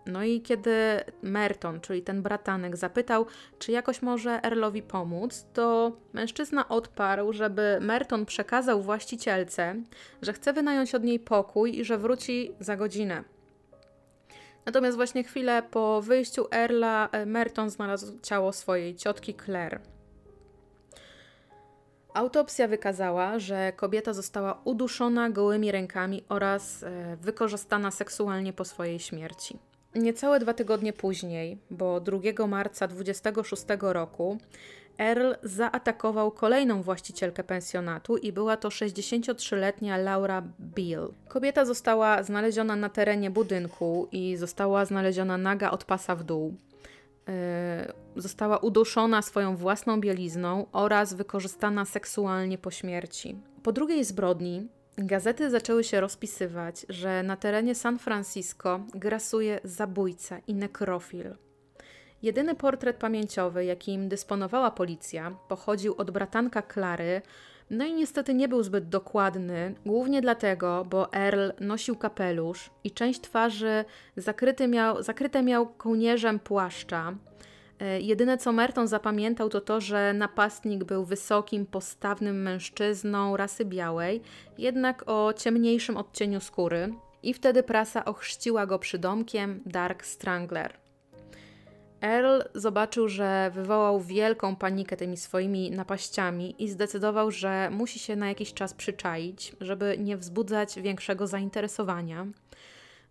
[0.06, 0.74] No i kiedy
[1.22, 3.26] Merton, czyli ten bratanek, zapytał,
[3.58, 9.74] czy jakoś może Erlowi pomóc, to mężczyzna odparł, żeby Merton przekazał właścicielce,
[10.22, 13.24] że chce wynająć od niej pokój i że wróci za godzinę.
[14.66, 19.80] Natomiast właśnie chwilę po wyjściu Erla, e, Merton znalazł ciało swojej ciotki Claire.
[22.14, 29.58] Autopsja wykazała, że kobieta została uduszona gołymi rękami oraz e, wykorzystana seksualnie po swojej śmierci.
[29.94, 34.38] Niecałe dwa tygodnie później, bo 2 marca 26 roku,
[34.98, 41.08] Earl zaatakował kolejną właścicielkę pensjonatu i była to 63-letnia Laura Beale.
[41.28, 46.54] Kobieta została znaleziona na terenie budynku i została znaleziona naga od pasa w dół.
[48.16, 53.36] Yy, została uduszona swoją własną bielizną oraz wykorzystana seksualnie po śmierci.
[53.62, 60.54] Po drugiej zbrodni Gazety zaczęły się rozpisywać, że na terenie San Francisco grasuje zabójca i
[60.54, 61.34] nekrofil.
[62.22, 67.22] Jedyny portret pamięciowy, jakim dysponowała policja, pochodził od bratanka Klary,
[67.70, 73.20] no i niestety nie był zbyt dokładny, głównie dlatego, bo Earl nosił kapelusz i część
[73.20, 73.84] twarzy
[74.16, 77.14] zakryty miał, zakryte miał kołnierzem płaszcza,
[78.00, 84.22] jedyne co Merton zapamiętał to to, że napastnik był wysokim, postawnym mężczyzną rasy białej,
[84.58, 86.94] jednak o ciemniejszym odcieniu skóry.
[87.22, 90.82] I wtedy prasa ochrzciła go przydomkiem Dark Strangler.
[92.02, 98.28] Earl zobaczył, że wywołał wielką panikę tymi swoimi napaściami i zdecydował, że musi się na
[98.28, 102.26] jakiś czas przyczaić, żeby nie wzbudzać większego zainteresowania.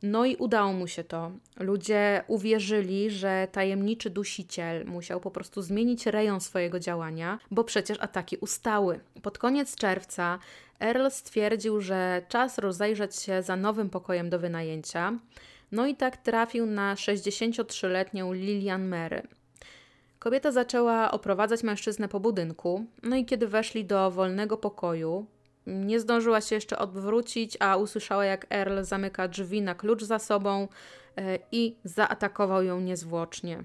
[0.03, 1.31] No i udało mu się to.
[1.59, 8.37] Ludzie uwierzyli, że tajemniczy dusiciel musiał po prostu zmienić rejon swojego działania, bo przecież ataki
[8.37, 8.99] ustały.
[9.21, 10.39] Pod koniec czerwca
[10.79, 15.19] Earl stwierdził, że czas rozejrzeć się za nowym pokojem do wynajęcia.
[15.71, 19.21] No i tak trafił na 63-letnią Lilian Mary.
[20.19, 25.25] Kobieta zaczęła oprowadzać mężczyznę po budynku, no i kiedy weszli do wolnego pokoju,
[25.67, 30.67] nie zdążyła się jeszcze odwrócić, a usłyszała, jak Earl zamyka drzwi na klucz za sobą
[31.17, 33.63] e, i zaatakował ją niezwłocznie.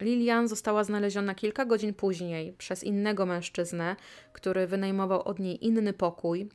[0.00, 3.96] Lilian została znaleziona kilka godzin później przez innego mężczyznę,
[4.32, 6.48] który wynajmował od niej inny pokój.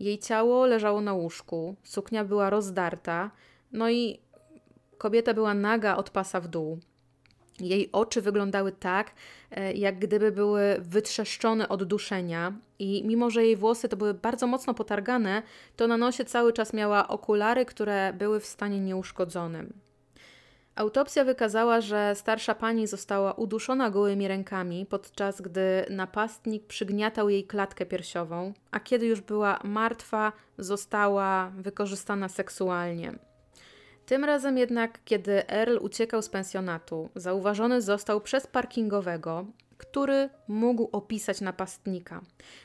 [0.00, 3.30] Jej ciało leżało na łóżku, suknia była rozdarta,
[3.72, 4.20] no i
[4.98, 6.78] kobieta była naga od pasa w dół.
[7.62, 9.14] Jej oczy wyglądały tak,
[9.50, 14.46] e, jak gdyby były wytrzeszczone od duszenia, i mimo że jej włosy to były bardzo
[14.46, 15.42] mocno potargane,
[15.76, 19.72] to na nosie cały czas miała okulary, które były w stanie nieuszkodzonym.
[20.74, 27.86] Autopsja wykazała, że starsza pani została uduszona gołymi rękami, podczas gdy napastnik przygniatał jej klatkę
[27.86, 33.31] piersiową, a kiedy już była martwa, została wykorzystana seksualnie.
[34.06, 39.46] Tym razem jednak, kiedy Earl uciekał z pensjonatu, zauważony został przez parkingowego,
[39.78, 42.20] który mógł opisać napastnika.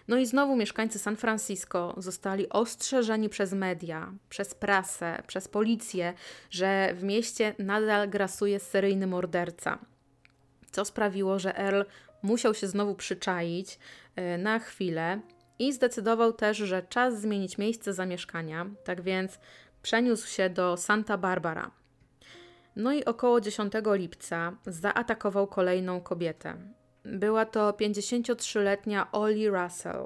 [0.08, 6.14] No i znowu mieszkańcy San Francisco zostali ostrzeżeni przez media, przez prasę, przez policję,
[6.50, 9.80] że w mieście nadal grasuje seryjny morderca.
[10.72, 11.82] Co sprawiło, że Earl
[12.24, 13.80] musiał się znowu przyczaić
[14.16, 15.20] e, na chwilę
[15.60, 18.66] i zdecydował też, że czas zmienić miejsce zamieszkania.
[18.84, 19.40] Tak więc
[19.82, 21.72] przeniósł się do Santa Barbara.
[22.76, 26.54] No i około 10 lipca zaatakował kolejną kobietę.
[27.06, 30.06] Była to 53-letnia Ollie Russell.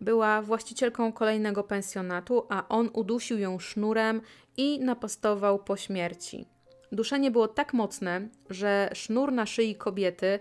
[0.00, 4.20] Była właścicielką kolejnego pensjonatu, a on udusił ją sznurem
[4.56, 6.46] i napastował po śmierci.
[6.92, 10.38] Duszenie było tak mocne, że sznur na szyi kobiety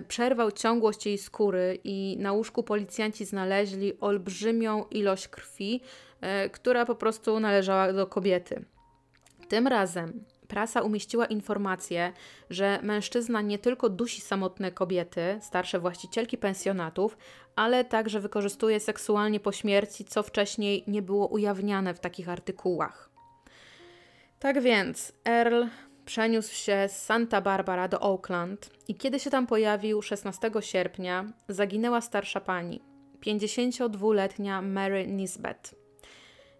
[0.00, 5.80] y, przerwał ciągłość jej skóry i na łóżku policjanci znaleźli olbrzymią ilość krwi,
[6.52, 8.64] która po prostu należała do kobiety.
[9.48, 12.12] Tym razem prasa umieściła informację,
[12.50, 17.16] że mężczyzna nie tylko dusi samotne kobiety, starsze właścicielki pensjonatów,
[17.56, 23.10] ale także wykorzystuje seksualnie po śmierci, co wcześniej nie było ujawniane w takich artykułach.
[24.38, 25.64] Tak więc Earl
[26.04, 32.00] przeniósł się z Santa Barbara do Oakland i kiedy się tam pojawił 16 sierpnia, zaginęła
[32.00, 32.82] starsza pani,
[33.20, 35.81] 52-letnia Mary Nisbet.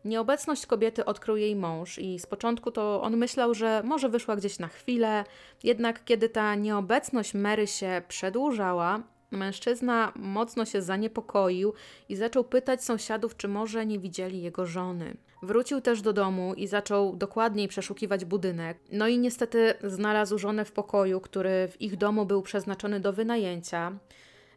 [0.04, 4.58] Nieobecność kobiety odkrył jej mąż i z początku to on myślał, że może wyszła gdzieś
[4.58, 5.24] na chwilę,
[5.62, 11.72] jednak kiedy ta nieobecność Mary się przedłużała, mężczyzna mocno się zaniepokoił
[12.08, 15.16] i zaczął pytać sąsiadów, czy może nie widzieli jego żony.
[15.42, 18.78] Wrócił też do domu i zaczął dokładniej przeszukiwać budynek.
[18.92, 23.92] No i niestety znalazł żonę w pokoju, który w ich domu był przeznaczony do wynajęcia.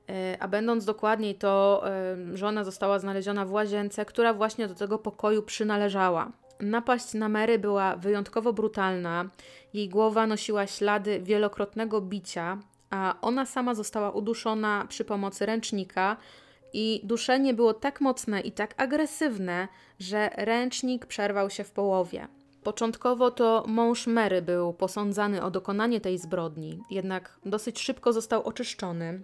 [0.09, 1.83] E, a będąc dokładniej, to
[2.33, 6.31] żona została znaleziona w łazience, która właśnie do tego pokoju przynależała.
[6.59, 9.29] Napaść na Mary była wyjątkowo brutalna.
[9.73, 12.57] Jej głowa nosiła ślady wielokrotnego bicia,
[12.89, 16.17] a ona sama została uduszona przy pomocy ręcznika.
[16.73, 19.67] I duszenie było tak mocne i tak agresywne,
[19.99, 22.27] że ręcznik przerwał się w połowie.
[22.63, 29.21] Początkowo to mąż Mary był posądzany o dokonanie tej zbrodni, jednak dosyć szybko został oczyszczony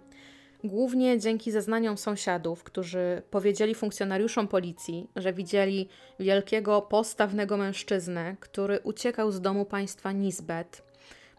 [0.64, 5.88] głównie dzięki zeznaniom sąsiadów, którzy powiedzieli funkcjonariuszom policji, że widzieli
[6.20, 10.82] wielkiego, postawnego mężczyznę, który uciekał z domu państwa Nisbet.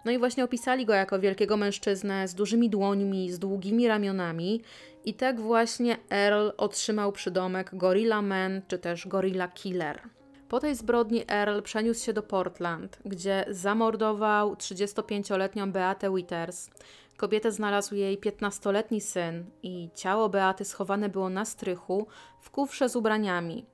[0.06, 4.62] No i właśnie opisali go jako wielkiego mężczyznę z dużymi dłońmi, z długimi ramionami.
[5.06, 10.02] I tak właśnie Earl otrzymał przydomek Gorilla Man czy też Gorilla Killer.
[10.50, 16.70] Po tej zbrodni Earl przeniósł się do Portland, gdzie zamordował 35-letnią Beatę Withers,
[17.18, 22.08] Kobietę znalazł jej 15-letni syn i ciało Beaty schowane było na strychu
[22.40, 23.66] w kufrze z ubraniami.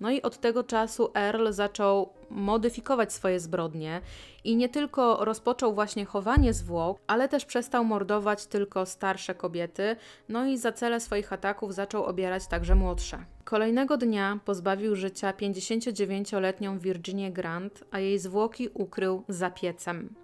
[0.00, 4.00] No i od tego czasu Earl zaczął modyfikować swoje zbrodnie
[4.44, 9.96] i nie tylko rozpoczął właśnie chowanie zwłok, ale też przestał mordować tylko starsze kobiety,
[10.28, 13.24] no i za cele swoich ataków zaczął obierać także młodsze.
[13.44, 20.14] Kolejnego dnia pozbawił życia 59-letnią Virginię Grant, a jej zwłoki ukrył za piecem.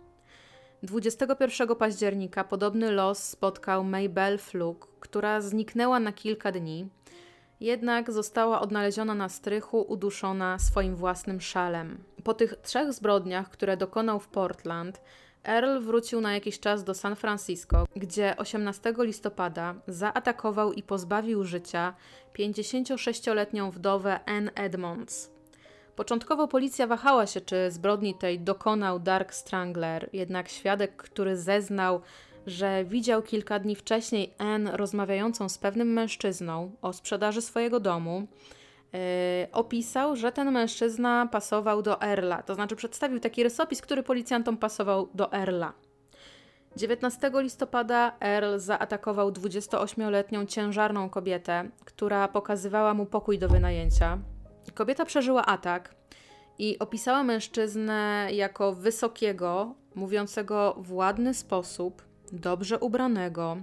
[0.85, 6.89] 21 października podobny los spotkał Maybell Fluke, która zniknęła na kilka dni,
[7.61, 12.05] jednak została odnaleziona na strychu, uduszona swoim własnym szalem.
[12.25, 15.01] Po tych trzech zbrodniach, które dokonał w Portland,
[15.45, 21.95] Earl wrócił na jakiś czas do San Francisco, gdzie 18 listopada zaatakował i pozbawił życia
[22.39, 25.34] 56-letnią wdowę Anne Edmonds.
[25.97, 32.01] Początkowo policja wahała się, czy zbrodni tej dokonał Dark Strangler, jednak świadek, który zeznał,
[32.47, 38.27] że widział kilka dni wcześniej Anne rozmawiającą z pewnym mężczyzną o sprzedaży swojego domu,
[38.93, 38.99] yy,
[39.53, 42.43] opisał, że ten mężczyzna pasował do Erla.
[42.43, 45.73] To znaczy przedstawił taki rysopis, który policjantom pasował do Erla.
[46.77, 54.19] 19 listopada Earl zaatakował 28-letnią ciężarną kobietę, która pokazywała mu pokój do wynajęcia.
[54.75, 55.95] Kobieta przeżyła atak
[56.59, 62.03] i opisała mężczyznę jako wysokiego, mówiącego w ładny sposób,
[62.33, 63.57] dobrze ubranego.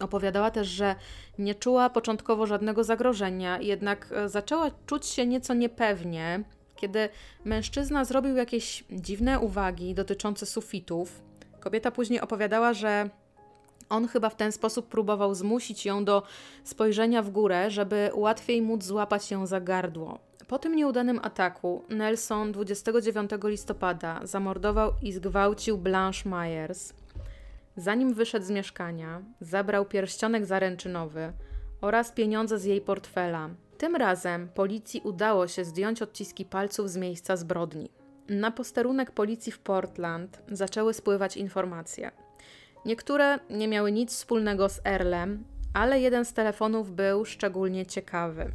[0.00, 0.94] Opowiadała też, że
[1.38, 6.44] nie czuła początkowo żadnego zagrożenia, jednak e, zaczęła czuć się nieco niepewnie,
[6.76, 7.08] kiedy
[7.44, 11.22] mężczyzna zrobił jakieś dziwne uwagi dotyczące sufitów.
[11.60, 13.10] Kobieta później opowiadała, że
[13.92, 16.22] on chyba w ten sposób próbował zmusić ją do
[16.64, 20.18] spojrzenia w górę, żeby łatwiej móc złapać ją za gardło.
[20.48, 26.92] Po tym nieudanym ataku Nelson 29 listopada zamordował i zgwałcił Blanche Myers.
[27.76, 31.32] Zanim wyszedł z mieszkania, zabrał pierścionek zaręczynowy
[31.80, 33.50] oraz pieniądze z jej portfela.
[33.78, 37.90] Tym razem policji udało się zdjąć odciski palców z miejsca zbrodni.
[38.28, 42.10] Na posterunek policji w Portland zaczęły spływać informacje.
[42.84, 48.52] Niektóre nie miały nic wspólnego z Earlem, ale jeden z telefonów był szczególnie ciekawy.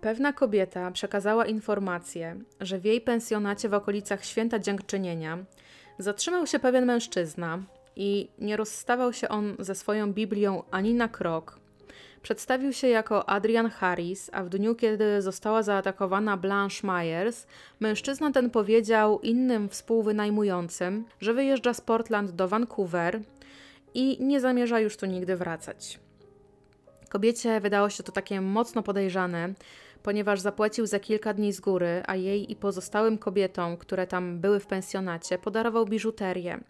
[0.00, 5.38] Pewna kobieta przekazała informację, że w jej pensjonacie w okolicach Święta Dziękczynienia
[5.98, 7.62] zatrzymał się pewien mężczyzna
[7.96, 11.59] i nie rozstawał się on ze swoją Biblią ani na krok.
[12.22, 17.46] Przedstawił się jako Adrian Harris, a w dniu, kiedy została zaatakowana Blanche Myers,
[17.80, 23.20] mężczyzna ten powiedział innym współwynajmującym, że wyjeżdża z Portland do Vancouver
[23.94, 26.00] i nie zamierza już tu nigdy wracać.
[27.08, 29.54] Kobiecie wydało się to takie mocno podejrzane,
[30.02, 34.60] ponieważ zapłacił za kilka dni z góry, a jej i pozostałym kobietom, które tam były
[34.60, 36.60] w pensjonacie, podarował biżuterię.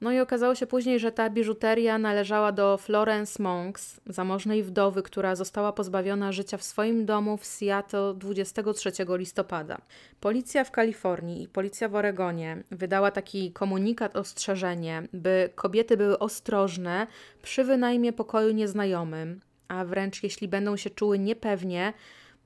[0.00, 5.36] No i okazało się później, że ta biżuteria należała do Florence Monks, zamożnej wdowy, która
[5.36, 9.78] została pozbawiona życia w swoim domu w Seattle 23 listopada.
[10.20, 17.06] Policja w Kalifornii i policja w Oregonie wydała taki komunikat ostrzeżenie, by kobiety były ostrożne
[17.42, 21.92] przy wynajmie pokoju nieznajomym, a wręcz jeśli będą się czuły niepewnie,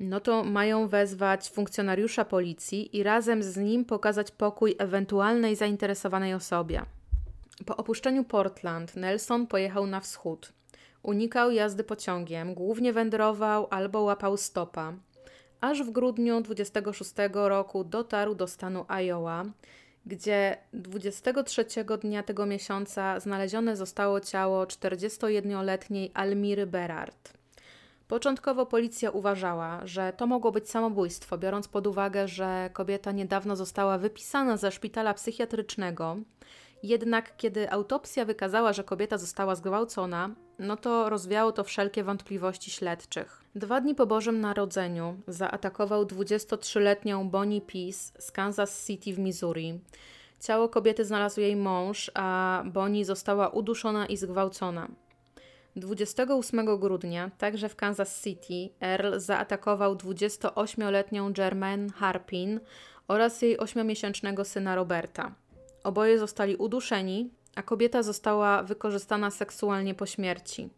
[0.00, 6.82] no to mają wezwać funkcjonariusza policji i razem z nim pokazać pokój ewentualnej zainteresowanej osobie.
[7.66, 10.52] Po opuszczeniu Portland Nelson pojechał na wschód.
[11.02, 14.92] Unikał jazdy pociągiem, głównie wędrował albo łapał stopa.
[15.60, 19.44] Aż w grudniu 26 roku dotarł do stanu Iowa,
[20.06, 21.64] gdzie 23
[22.02, 27.32] dnia tego miesiąca znalezione zostało ciało 41-letniej Almiry Berard.
[28.08, 33.98] Początkowo policja uważała, że to mogło być samobójstwo, biorąc pod uwagę, że kobieta niedawno została
[33.98, 36.16] wypisana ze szpitala psychiatrycznego.
[36.82, 43.42] Jednak kiedy autopsja wykazała, że kobieta została zgwałcona, no to rozwiało to wszelkie wątpliwości śledczych.
[43.54, 49.80] Dwa dni po Bożym Narodzeniu zaatakował 23-letnią Bonnie Peace z Kansas City w Missouri.
[50.40, 54.88] Ciało kobiety znalazł jej mąż, a Bonnie została uduszona i zgwałcona.
[55.76, 62.60] 28 grudnia, także w Kansas City, Earl zaatakował 28-letnią Germaine Harpin
[63.08, 65.34] oraz jej 8-miesięcznego syna Roberta.
[65.84, 70.68] Oboje zostali uduszeni, a kobieta została wykorzystana seksualnie po śmierci.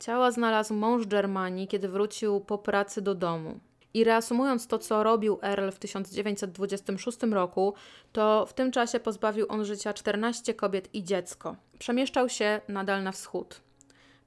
[0.00, 3.60] Ciała znalazł mąż Germanii, kiedy wrócił po pracy do domu.
[3.94, 7.74] I reasumując to, co robił Earl w 1926 roku,
[8.12, 11.56] to w tym czasie pozbawił on życia 14 kobiet i dziecko.
[11.78, 13.60] Przemieszczał się nadal na wschód.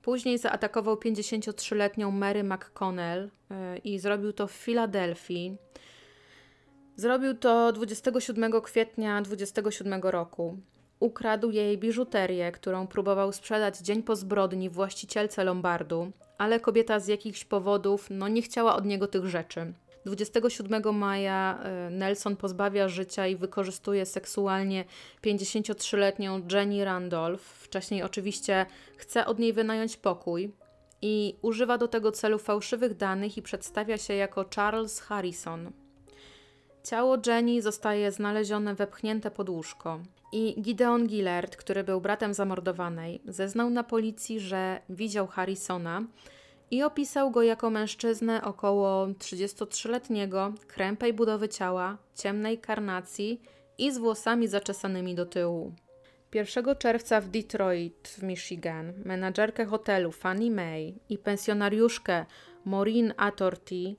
[0.02, 5.58] Później zaatakował 53-letnią Mary McConnell yy, i zrobił to w Filadelfii.
[6.96, 10.58] Zrobił to 27 kwietnia 27 roku.
[11.00, 17.46] Ukradł jej biżuterię, którą próbował sprzedać dzień po zbrodni właścicielce Lombardu, ale kobieta z jakichś
[17.46, 19.74] powodów no, nie chciała od niego tych rzeczy.
[20.06, 24.86] 27 maja e, Nelson pozbawia życia i wykorzystuje seksualnie
[25.24, 27.44] 53-letnią Jenny Randolph.
[27.44, 28.66] Wcześniej oczywiście
[28.98, 30.52] chce od niej wynająć pokój
[31.02, 35.72] i używa do tego celu fałszywych danych i przedstawia się jako Charles Harrison.
[36.84, 40.00] Ciało Jenny zostaje znalezione wepchnięte pod łóżko.
[40.32, 46.04] I Gideon Gillard, który był bratem zamordowanej, zeznał na policji, że widział Harrisona
[46.72, 53.42] i opisał go jako mężczyznę około 33-letniego, krępej budowy ciała, ciemnej karnacji
[53.78, 55.74] i z włosami zaczesanymi do tyłu.
[56.34, 62.26] 1 czerwca w Detroit, w Michigan, menadżerkę hotelu Fannie Mae i pensjonariuszkę
[62.66, 63.96] Maureen Atorty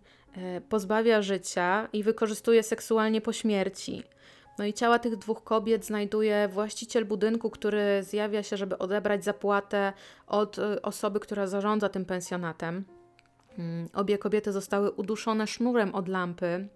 [0.69, 4.05] pozbawia życia i wykorzystuje seksualnie po śmierci.
[4.59, 9.93] No i ciała tych dwóch kobiet znajduje właściciel budynku, który zjawia się, żeby odebrać zapłatę
[10.27, 12.85] od y, osoby, która zarządza tym pensjonatem.
[13.59, 16.69] Mm, obie kobiety zostały uduszone sznurem od lampy.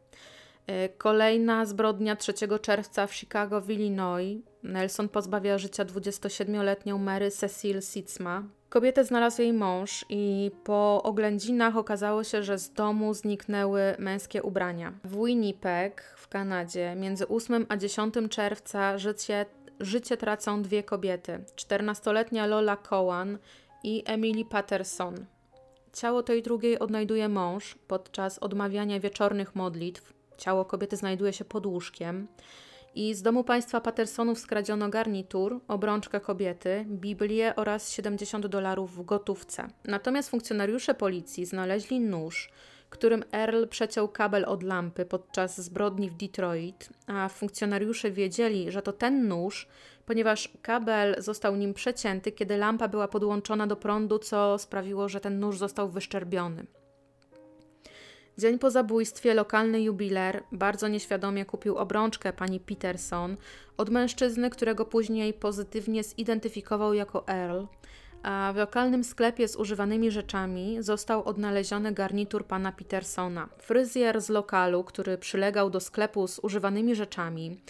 [0.71, 2.33] Y, kolejna zbrodnia 3
[2.63, 4.39] czerwca w Chicago w Illinois.
[4.63, 8.43] Nelson pozbawia życia 27-letnią Mary Cecil Sitzma.
[8.69, 14.93] Kobietę znalazł jej mąż i po oględzinach okazało się, że z domu zniknęły męskie ubrania.
[15.05, 19.47] W Winnipeg w Kanadzie między 8 a 10 czerwca życie,
[19.81, 23.39] życie tracą dwie kobiety: 14-letnia Lola Cowan
[23.83, 25.27] i Emily Patterson.
[25.93, 30.13] ciało tej drugiej odnajduje mąż podczas odmawiania wieczornych modlitw.
[30.37, 32.29] Ciało kobiety znajduje się pod łóżkiem.
[32.99, 39.69] I z domu państwa Pattersonów skradziono garnitur, obrączkę kobiety, Biblię oraz 70 dolarów w gotówce.
[39.85, 42.51] Natomiast funkcjonariusze policji znaleźli nóż,
[42.91, 48.93] którym Earl przeciął kabel od lampy podczas zbrodni w Detroit, a funkcjonariusze wiedzieli, że to
[48.93, 49.69] ten nóż,
[50.07, 55.41] ponieważ kabel został nim przecięty, kiedy lampa była podłączona do prądu, co sprawiło, że ten
[55.41, 56.67] nóż został wyszczerbiony.
[58.39, 63.37] Dzień po zabójstwie lokalny jubiler bardzo nieświadomie kupił obrączkę pani Peterson
[63.77, 67.65] od mężczyzny, którego później pozytywnie zidentyfikował jako Earl,
[68.23, 73.49] a w lokalnym sklepie z używanymi rzeczami został odnaleziony garnitur pana Petersona.
[73.59, 77.61] Fryzjer z lokalu, który przylegał do sklepu z używanymi rzeczami,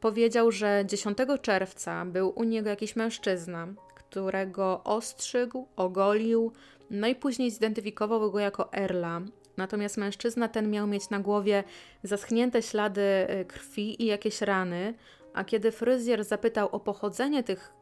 [0.00, 6.52] powiedział, że 10 czerwca był u niego jakiś mężczyzna, którego ostrzygł, ogolił,
[6.90, 9.20] no i później zidentyfikował go jako Erla.
[9.56, 11.64] Natomiast mężczyzna ten miał mieć na głowie
[12.02, 13.00] zaschnięte ślady
[13.40, 14.94] y, krwi i jakieś rany,
[15.34, 17.72] a kiedy fryzjer zapytał o pochodzenie tych,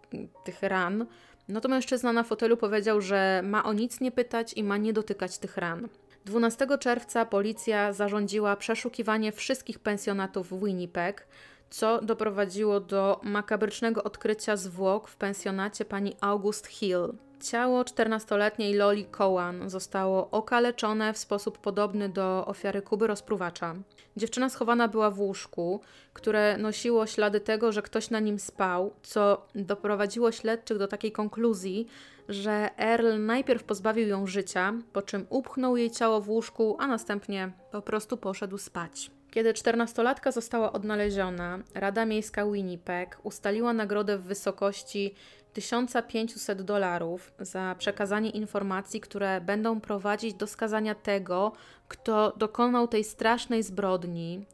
[0.45, 1.07] tych ran,
[1.49, 4.93] no to mężczyzna na fotelu powiedział, że ma o nic nie pytać i ma nie
[4.93, 5.89] dotykać tych ran.
[6.25, 11.27] 12 czerwca policja zarządziła przeszukiwanie wszystkich pensjonatów w Winnipeg,
[11.71, 17.15] co doprowadziło do makabrycznego odkrycia zwłok w pensjonacie pani August Hill.
[17.45, 23.75] Ciało 14-letniej Loli Cowan zostało okaleczone w sposób podobny do ofiary Kuby rozpruwacza.
[24.17, 25.81] Dziewczyna schowana była w łóżku,
[26.13, 31.87] które nosiło ślady tego, że ktoś na nim spał, co doprowadziło śledczych do takiej konkluzji,
[32.29, 37.53] że Earl najpierw pozbawił ją życia, po czym upchnął jej ciało w łóżku, a następnie
[37.71, 39.11] po prostu poszedł spać.
[39.31, 45.15] Kiedy czternastolatka została odnaleziona, Rada Miejska Winnipeg ustaliła nagrodę w wysokości
[45.55, 51.53] 1500 dolarów za przekazanie informacji, które będą prowadzić do skazania tego,
[51.89, 54.47] kto dokonał tej strasznej zbrodni,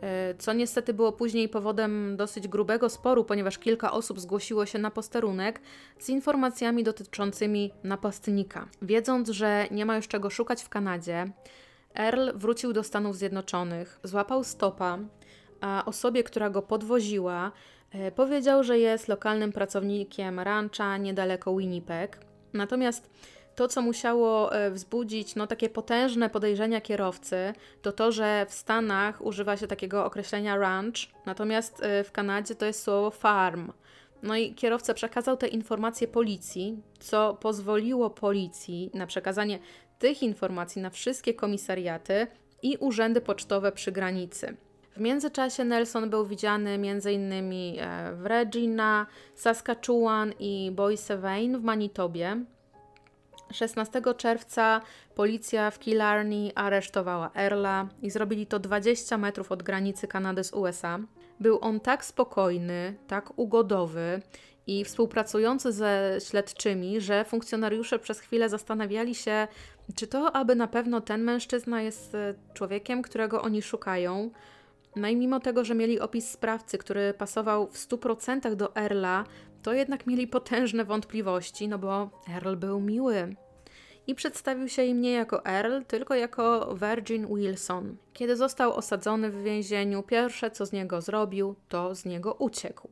[0.00, 4.90] e, co niestety było później powodem dosyć grubego sporu, ponieważ kilka osób zgłosiło się na
[4.90, 5.60] posterunek
[5.98, 8.68] z informacjami dotyczącymi napastnika.
[8.82, 11.32] Wiedząc, że nie ma już czego szukać w Kanadzie,
[11.94, 14.98] Earl wrócił do Stanów Zjednoczonych, złapał stopa,
[15.60, 17.52] a osobie, która go podwoziła,
[18.14, 22.18] powiedział, że jest lokalnym pracownikiem rancha niedaleko Winnipeg.
[22.52, 23.10] Natomiast
[23.54, 29.26] to, co musiało e, wzbudzić no, takie potężne podejrzenia kierowcy, to to, że w Stanach
[29.26, 30.94] używa się takiego określenia ranch,
[31.26, 33.72] natomiast e, w Kanadzie to jest słowo farm.
[34.22, 39.58] No i kierowca przekazał te informacje policji, co pozwoliło policji na przekazanie
[39.98, 42.26] tych informacji na wszystkie komisariaty
[42.62, 44.56] i urzędy pocztowe przy granicy.
[44.96, 47.32] W międzyczasie Nelson był widziany m.in.
[47.32, 52.44] E, w Regina, Saskatchewan i Boise Vane w Manitobie.
[53.52, 54.80] 16 czerwca
[55.14, 60.98] policja w Killarney aresztowała Erla i zrobili to 20 metrów od granicy Kanady z USA.
[61.40, 64.22] Był on tak spokojny, tak ugodowy
[64.66, 69.48] i współpracujący ze śledczymi, że funkcjonariusze przez chwilę zastanawiali się,
[69.96, 74.30] czy to aby na pewno ten mężczyzna jest e, człowiekiem, którego oni szukają.
[74.96, 79.24] No i mimo tego, że mieli opis sprawcy, który pasował w 100% do Erla,
[79.62, 83.36] to jednak mieli potężne wątpliwości, no bo Earl był miły.
[84.06, 87.96] I przedstawił się im nie jako Earl, tylko jako Virgin Wilson.
[88.12, 92.88] Kiedy został osadzony w więzieniu, pierwsze co z niego zrobił, to z niego uciekł.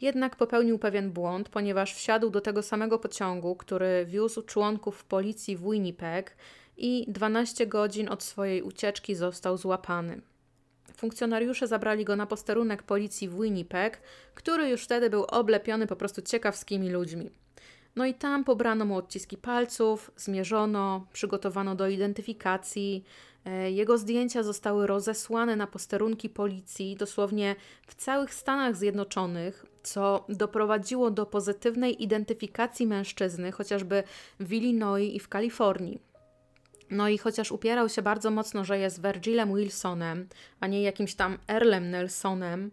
[0.00, 5.70] Jednak popełnił pewien błąd, ponieważ wsiadł do tego samego pociągu, który wiózł członków policji w
[5.70, 6.36] Winnipeg
[6.76, 10.20] i 12 godzin od swojej ucieczki został złapany.
[11.00, 14.00] Funkcjonariusze zabrali go na posterunek policji w Winnipeg,
[14.34, 17.30] który już wtedy był oblepiony po prostu ciekawskimi ludźmi.
[17.96, 23.04] No i tam pobrano mu odciski palców, zmierzono, przygotowano do identyfikacji.
[23.44, 31.10] E, jego zdjęcia zostały rozesłane na posterunki policji dosłownie w całych Stanach Zjednoczonych, co doprowadziło
[31.10, 34.02] do pozytywnej identyfikacji mężczyzny, chociażby
[34.40, 36.09] w Illinois i w Kalifornii.
[36.90, 40.28] No i chociaż upierał się bardzo mocno, że jest Virgilem Wilsonem,
[40.60, 42.70] a nie jakimś tam Earlem Nelsonem,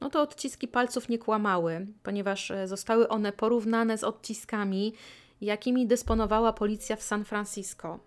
[0.00, 4.94] no to odciski palców nie kłamały, ponieważ e, zostały one porównane z odciskami,
[5.40, 7.98] jakimi dysponowała policja w San Francisco.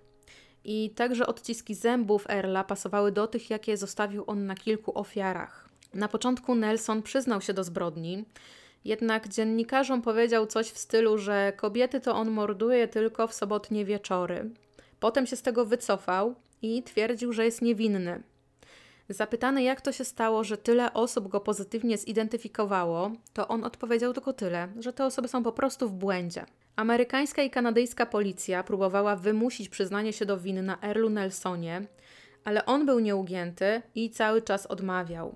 [0.64, 5.70] I także odciski zębów Erla pasowały do tych, jakie zostawił on na kilku ofiarach.
[5.94, 8.26] Na początku Nelson przyznał się do zbrodni,
[8.86, 14.50] jednak dziennikarzom powiedział coś w stylu, że kobiety to on morduje tylko w sobotnie wieczory.
[15.02, 18.24] Potem się z tego wycofał i twierdził, że jest niewinny.
[19.10, 24.34] Zapytany, jak to się stało, że tyle osób go pozytywnie zidentyfikowało, to on odpowiedział tylko
[24.34, 26.46] tyle, że te osoby są po prostu w błędzie.
[26.76, 31.82] Amerykańska i kanadyjska policja próbowała wymusić przyznanie się do winy na Earlu Nelsonie,
[32.44, 35.36] ale on był nieugięty i cały czas odmawiał.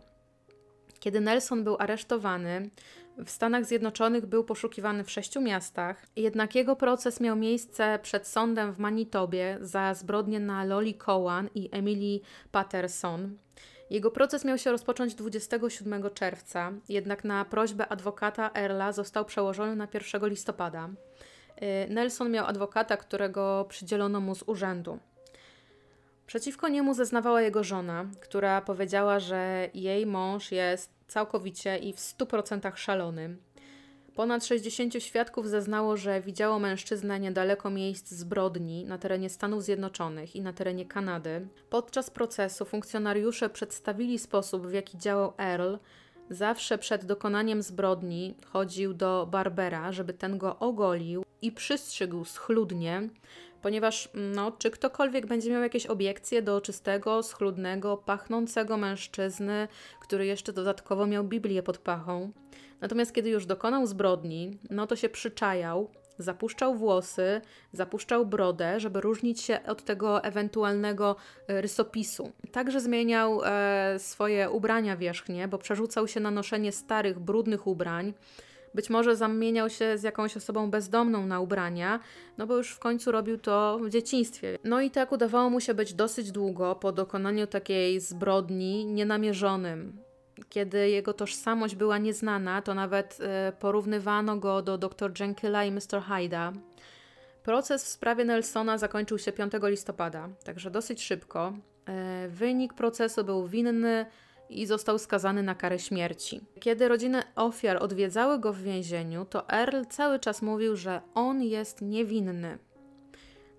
[1.00, 2.70] Kiedy Nelson był aresztowany,
[3.18, 8.74] w Stanach Zjednoczonych był poszukiwany w sześciu miastach, jednak jego proces miał miejsce przed sądem
[8.74, 12.20] w Manitobie za zbrodnie na Loli Cowan i Emily
[12.52, 13.38] Patterson.
[13.90, 19.88] Jego proces miał się rozpocząć 27 czerwca, jednak na prośbę adwokata Erla został przełożony na
[19.94, 20.90] 1 listopada.
[21.88, 25.00] Y, Nelson miał adwokata, którego przydzielono mu z urzędu.
[26.28, 32.76] Przeciwko niemu zeznawała jego żona, która powiedziała, że jej mąż jest całkowicie i w 100%
[32.76, 33.38] szalony.
[34.16, 40.42] Ponad 60 świadków zeznało, że widziało mężczyznę niedaleko miejsc zbrodni na terenie Stanów Zjednoczonych i
[40.42, 41.48] na terenie Kanady.
[41.70, 45.76] Podczas procesu funkcjonariusze przedstawili sposób, w jaki działał Earl.
[46.30, 53.10] Zawsze przed dokonaniem zbrodni chodził do Barbera, żeby ten go ogolił i przystrzygł schludnie,
[53.66, 59.68] ponieważ no, czy ktokolwiek będzie miał jakieś obiekcje do czystego, schludnego, pachnącego mężczyzny,
[60.02, 62.32] który jeszcze dodatkowo miał Biblię pod pachą.
[62.82, 67.42] Natomiast kiedy już dokonał zbrodni, no to się przyczajał, zapuszczał włosy,
[67.74, 71.16] zapuszczał brodę, żeby różnić się od tego ewentualnego
[71.48, 72.32] e, rysopisu.
[72.52, 78.14] Także zmieniał e, swoje ubrania wierzchnie, bo przerzucał się na noszenie starych, brudnych ubrań.
[78.76, 82.00] Być może zamieniał się z jakąś osobą bezdomną na ubrania,
[82.38, 84.58] no bo już w końcu robił to w dzieciństwie.
[84.64, 89.98] No i tak udawało mu się być dosyć długo po dokonaniu takiej zbrodni nienamierzonym.
[90.50, 96.02] Kiedy jego tożsamość była nieznana, to nawet e, porównywano go do dr Jenkilla i Mr.
[96.08, 96.54] Hyda.
[97.44, 101.54] Proces w sprawie Nelsona zakończył się 5 listopada, także dosyć szybko.
[101.86, 104.06] E, wynik procesu był winny
[104.50, 106.42] i został skazany na karę śmierci.
[106.60, 111.82] Kiedy rodziny ofiar odwiedzały go w więzieniu, to Earl cały czas mówił, że on jest
[111.82, 112.58] niewinny.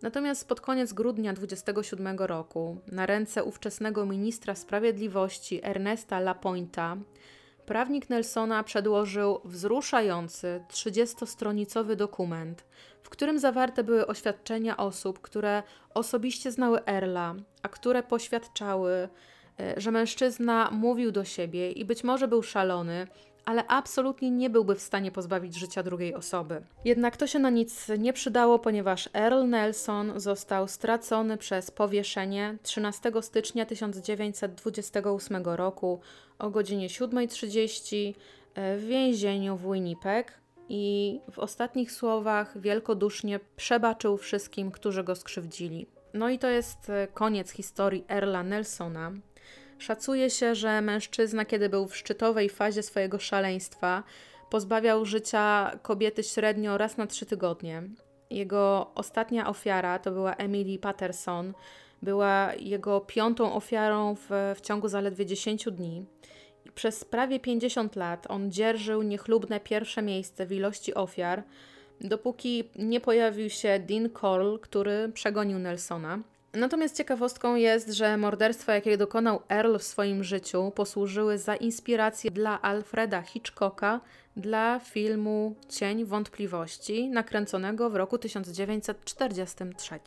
[0.02, 6.96] Natomiast pod koniec grudnia 27 roku, na ręce ówczesnego ministra sprawiedliwości Ernesta Lapointa,
[7.66, 12.64] prawnik Nelsona przedłożył wzruszający 30-stronicowy dokument,
[13.02, 15.62] w którym zawarte były oświadczenia osób, które
[15.94, 19.08] osobiście znały Erla, a które poświadczały,
[19.76, 23.06] że mężczyzna mówił do siebie i być może był szalony,
[23.46, 26.62] ale absolutnie nie byłby w stanie pozbawić życia drugiej osoby.
[26.84, 33.12] Jednak to się na nic nie przydało, ponieważ Earl Nelson został stracony przez powieszenie 13
[33.20, 36.00] stycznia 1928 roku
[36.38, 38.14] o godzinie 7.30
[38.54, 45.86] e, w więzieniu w Winnipeg i w ostatnich słowach wielkodusznie przebaczył wszystkim, którzy go skrzywdzili.
[46.14, 49.12] No i to jest e, koniec historii Erla Nelsona.
[49.78, 54.02] Szacuje się, że mężczyzna, kiedy był w szczytowej fazie swojego szaleństwa,
[54.50, 57.82] pozbawiał życia kobiety średnio raz na trzy tygodnie.
[58.30, 61.52] Jego ostatnia ofiara to była Emily Patterson.
[62.02, 66.04] Była jego piątą ofiarą w, w ciągu zaledwie 10 dni.
[66.64, 71.42] I przez prawie 50 lat on dzierżył niechlubne pierwsze miejsce w ilości ofiar,
[72.00, 76.18] dopóki nie pojawił się Dean Cole, który przegonił Nelsona.
[76.56, 82.62] Natomiast ciekawostką jest, że morderstwa, jakie dokonał Earl w swoim życiu, posłużyły za inspirację dla
[82.62, 84.00] Alfreda Hitchcocka
[84.36, 90.00] dla filmu Cień Wątpliwości, nakręconego w roku 1943.